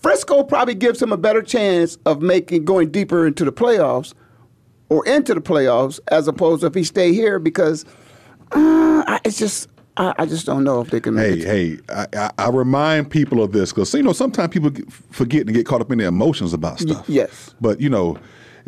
[0.00, 4.14] Frisco probably gives him a better chance of making going deeper into the playoffs
[4.88, 7.84] or into the playoffs as opposed to if he stay here because
[8.52, 11.78] uh, it's just I, I just don't know if they can make Hey, it.
[11.88, 11.94] hey!
[11.94, 12.06] I,
[12.38, 14.70] I, I remind people of this because you know sometimes people
[15.10, 17.06] forget and get caught up in their emotions about stuff.
[17.08, 17.54] yes.
[17.60, 18.16] But you know,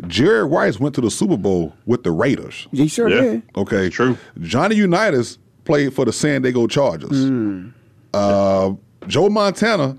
[0.07, 2.67] Jerry Rice went to the Super Bowl with the Raiders.
[2.71, 3.21] He sure Yeah.
[3.21, 3.41] did.
[3.57, 4.17] Okay, True.
[4.41, 7.25] Johnny Unitas played for the San Diego Chargers.
[7.25, 7.73] Mm.
[8.13, 8.73] Uh,
[9.07, 9.97] Joe Montana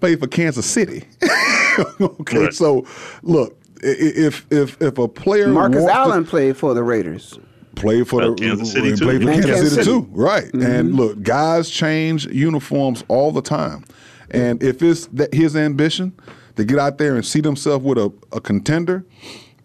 [0.00, 1.04] played for Kansas City.
[2.00, 2.54] okay, Right.
[2.54, 2.86] so
[3.22, 6.82] look, i- i- if if if a player Marcus wants to- Allen played for the
[6.82, 7.38] Raiders.
[7.74, 9.04] Played for the Kansas City, and too.
[9.04, 10.00] Played for And Kansas, Kansas City, City.
[10.00, 10.52] too, right?
[10.54, 10.96] And mm-hmm.
[10.96, 13.84] look, guys change uniforms all the time,
[14.30, 16.12] and if it's that his ambition
[16.56, 19.04] to get out there and see himself with a, a contender,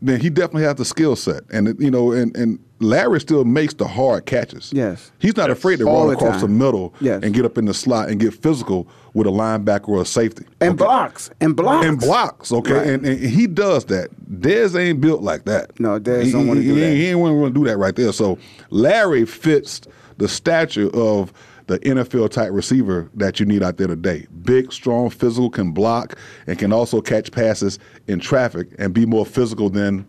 [0.02, 1.44] then he definitely has the skill set.
[1.52, 4.72] And you know, and and Larry still makes the hard catches.
[4.74, 5.12] Yes.
[5.20, 6.58] he's not afraid to All run across the time.
[6.58, 7.22] middle Yes.
[7.24, 10.46] and get up in the slot and get physical with a linebacker or a safety.
[10.62, 10.86] And Okay?
[10.86, 11.30] blocks.
[11.42, 11.86] And blocks.
[11.86, 12.88] And blocks, okay, Right.
[12.88, 14.10] and, and he does that.
[14.40, 15.78] Dez ain't built like that.
[15.80, 16.94] No, Dez He- don't wanna do he, that.
[16.94, 18.14] He ain't want to do that right there.
[18.14, 18.38] So
[18.70, 19.82] Larry fits
[20.18, 21.34] the stature of
[21.68, 24.26] the NFL type receiver that you need out there today.
[24.44, 26.16] Big, strong, physical, can block,
[26.48, 27.78] and can also catch passes
[28.08, 30.06] in traffic and be more physical than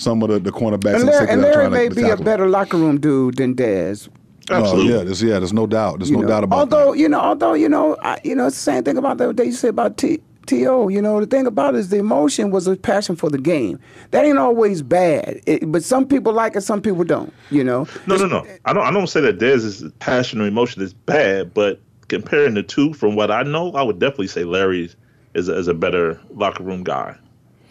[0.00, 2.48] some of the, the cornerbacks And and, Larry, and Larry may to be a better
[2.48, 4.08] locker room dude than Dez.
[4.50, 4.94] Oh, Absolutely.
[4.94, 5.98] Oh, yeah, there's, yeah, there's no doubt.
[5.98, 6.28] There's you no know.
[6.28, 6.98] doubt about although, that.
[6.98, 9.50] you know, although you know, I, you know, it's the same thing about that they
[9.50, 10.20] say about T.
[10.46, 13.38] T.O., you know, the thing about it is the emotion was a passion for the
[13.38, 13.78] game.
[14.10, 17.86] That ain't always bad, it, but some people like it, some people don't, you know.
[18.08, 18.46] No, no, no.
[18.64, 18.84] I don't.
[18.84, 23.14] I don't say that Dez's passion or emotion is bad, but comparing the two, from
[23.14, 24.90] what I know, I would definitely say Larry
[25.34, 27.16] is a, is a better locker room guy.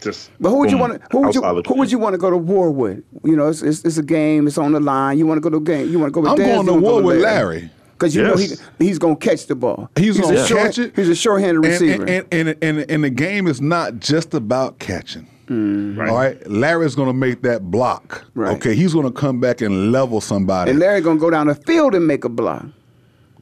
[0.02, 0.30] Just.
[0.40, 1.06] But who would you want to?
[1.12, 1.42] Who would you?
[1.42, 3.02] Who would you want to go to war with?
[3.24, 4.46] You know, it's, it's, it's a game.
[4.46, 5.18] It's on the line.
[5.18, 5.88] You want to go to a game.
[5.90, 7.70] You want to go with I'm Dez, going you to wanna go war with Larry.
[7.92, 8.48] because you know he
[8.78, 9.90] he's gonna catch the ball.
[9.96, 10.96] He's, a gonna short- catch it.
[10.96, 12.02] He's a short-handed And- receiver.
[12.06, 15.26] And and, and, and, and the game is not just about catching.
[15.48, 15.98] Mm.
[16.08, 18.24] All right, Larry's gonna make that block.
[18.34, 18.56] Right.
[18.56, 20.70] Okay, he's gonna come back and level somebody.
[20.70, 22.64] And Larry's gonna go down the field and make a block.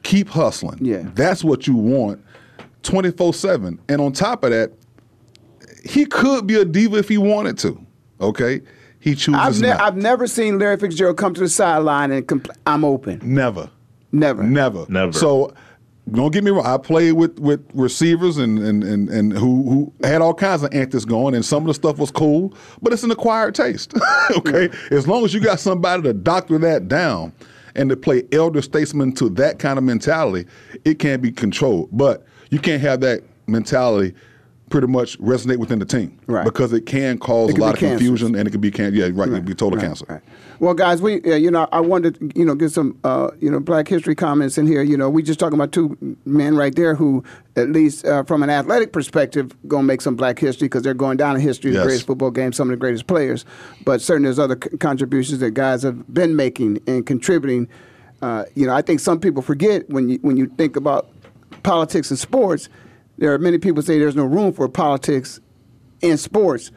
[0.03, 0.79] Keep hustling.
[0.83, 1.03] Yeah.
[1.13, 2.23] that's what you want,
[2.83, 3.79] twenty four seven.
[3.89, 4.71] And on top of that,
[5.83, 7.85] he could be a diva if he wanted to.
[8.21, 8.61] Okay,
[8.99, 9.81] he chooses I've, ne- not.
[9.81, 13.19] I've never seen Larry Fitzgerald come to the sideline and compl- I'm open.
[13.23, 13.69] Never.
[14.11, 14.43] Never.
[14.43, 14.85] Never.
[14.89, 15.13] Never.
[15.13, 15.53] So
[16.11, 16.65] don't get me wrong.
[16.65, 20.73] I played with, with receivers and, and, and, and who who had all kinds of
[20.73, 23.93] antics going, and some of the stuff was cool, but it's an acquired taste.
[24.37, 24.69] okay?
[24.91, 27.31] As long as you got somebody to doctor that down
[27.75, 30.49] and to play elder statesman to that kind of mentality,
[30.83, 31.89] it can't be controlled.
[31.91, 34.13] But you can't have that mentality
[34.69, 36.45] pretty much resonate within the team, Right.
[36.45, 39.09] Because it can cause It a lot of confusion, and it could be can yeah,
[39.13, 40.05] right, it could be total Right, cancer.
[40.09, 40.21] right.
[40.59, 43.49] Well, guys, we uh, you know I wanted to, you know get some uh, you
[43.49, 44.81] know Black History comments in here.
[44.81, 47.23] You know, we just talking about two men right there who,
[47.55, 51.17] at least uh, from an athletic perspective, gonna make some Black history because they're going
[51.17, 53.45] down in history, the greatest football game, some of the greatest players.
[53.85, 57.67] But certainly there's other c- contributions that guys have been making and contributing.
[58.21, 61.07] Uh, you know, I think some people forget when you when you think about
[61.63, 62.67] politics and sports.
[63.19, 65.41] There are many people say there's no room for politics
[65.99, 66.71] in sports,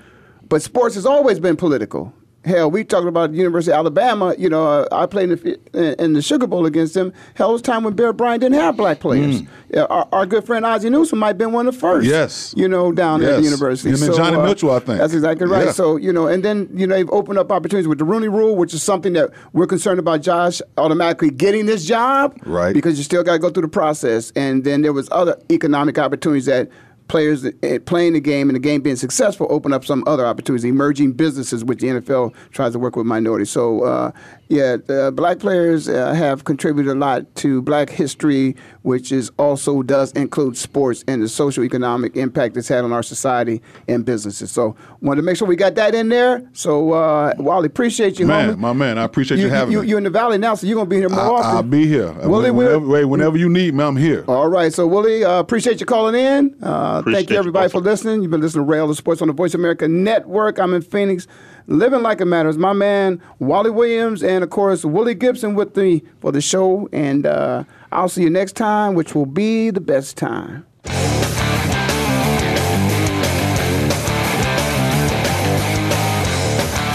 [0.49, 2.13] but sports has always been political.
[2.45, 4.35] Hell, we talking about the University of Alabama.
[4.37, 7.13] You know, uh, I played in the, in the Sugar Bowl against them.
[7.35, 9.43] Hell, it was time when Bear Bryant didn't have black players.
[9.71, 12.07] Yeah, our, our good friend Ozzie Newsome might have been one of the first.
[12.07, 12.11] Mm.
[12.11, 12.53] Yes.
[12.57, 13.45] you know, down at the Yes.
[13.45, 13.91] university.
[13.91, 14.99] And Johnny Mitchell, I think.
[14.99, 15.67] That's exactly right.
[15.67, 15.73] Yeah.
[15.73, 18.57] So you know, and then you know they've opened up opportunities with the Rooney Rule,
[18.57, 20.23] which is something that we're concerned about.
[20.23, 22.75] Josh automatically getting this job, Right.
[22.75, 24.33] Because you still got to go through the process.
[24.35, 26.69] And then there was other economic opportunities that
[27.09, 30.65] players eh, playing the game and the game being successful open up some other opportunities,
[30.65, 33.51] emerging businesses, which the NFL tries to work with minorities.
[33.51, 34.13] So, uh,
[34.53, 39.83] yeah, uh, black players uh, have contributed a lot to black history, which is also
[39.83, 44.51] does include sports and the social economic impact it's had on our society and businesses.
[44.51, 46.47] So, wanted to make sure we got that in there.
[46.53, 48.59] So, uh, Wally, appreciate you, Man, homie.
[48.59, 49.89] my man, I appreciate you, having you, me.
[49.89, 51.57] You're in the valley now, so you're gonna be here more I, often.
[51.57, 52.13] I'll be here.
[52.13, 54.23] Willie, whenever, we'll- whenever you need me, I'm here.
[54.29, 56.55] all right, so Willie, uh, appreciate you calling in.
[56.63, 57.73] Uh, thank you you, everybody both.
[57.73, 58.21] for listening.
[58.21, 60.59] You've been listening to Ray Ellis Sports on the Voice America Network.
[60.59, 61.27] I'm in Phoenix,
[61.67, 62.59] living like it matters.
[62.59, 66.89] My man Wally Williams and of course Willie Gibson with me for the show.
[66.93, 70.67] And uh, I'll see you next time, which will be the best time.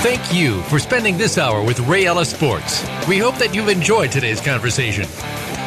[0.01, 2.81] Thank you for spending this hour with Ray Ellis Sports.
[3.07, 5.05] We hope that you've enjoyed today's conversation.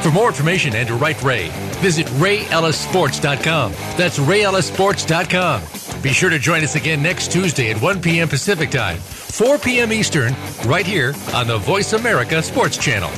[0.02, 1.48] For more information and to write Ray,
[1.80, 3.72] visit rayellisports.com.
[3.98, 5.79] That's rayellissports.com.
[6.02, 8.28] Be sure to join us again next Tuesday at 1 p.m.
[8.28, 9.92] Pacific Time, 4 p.m.
[9.92, 10.34] Eastern,
[10.64, 13.10] right here on the Voice America Sports Channel.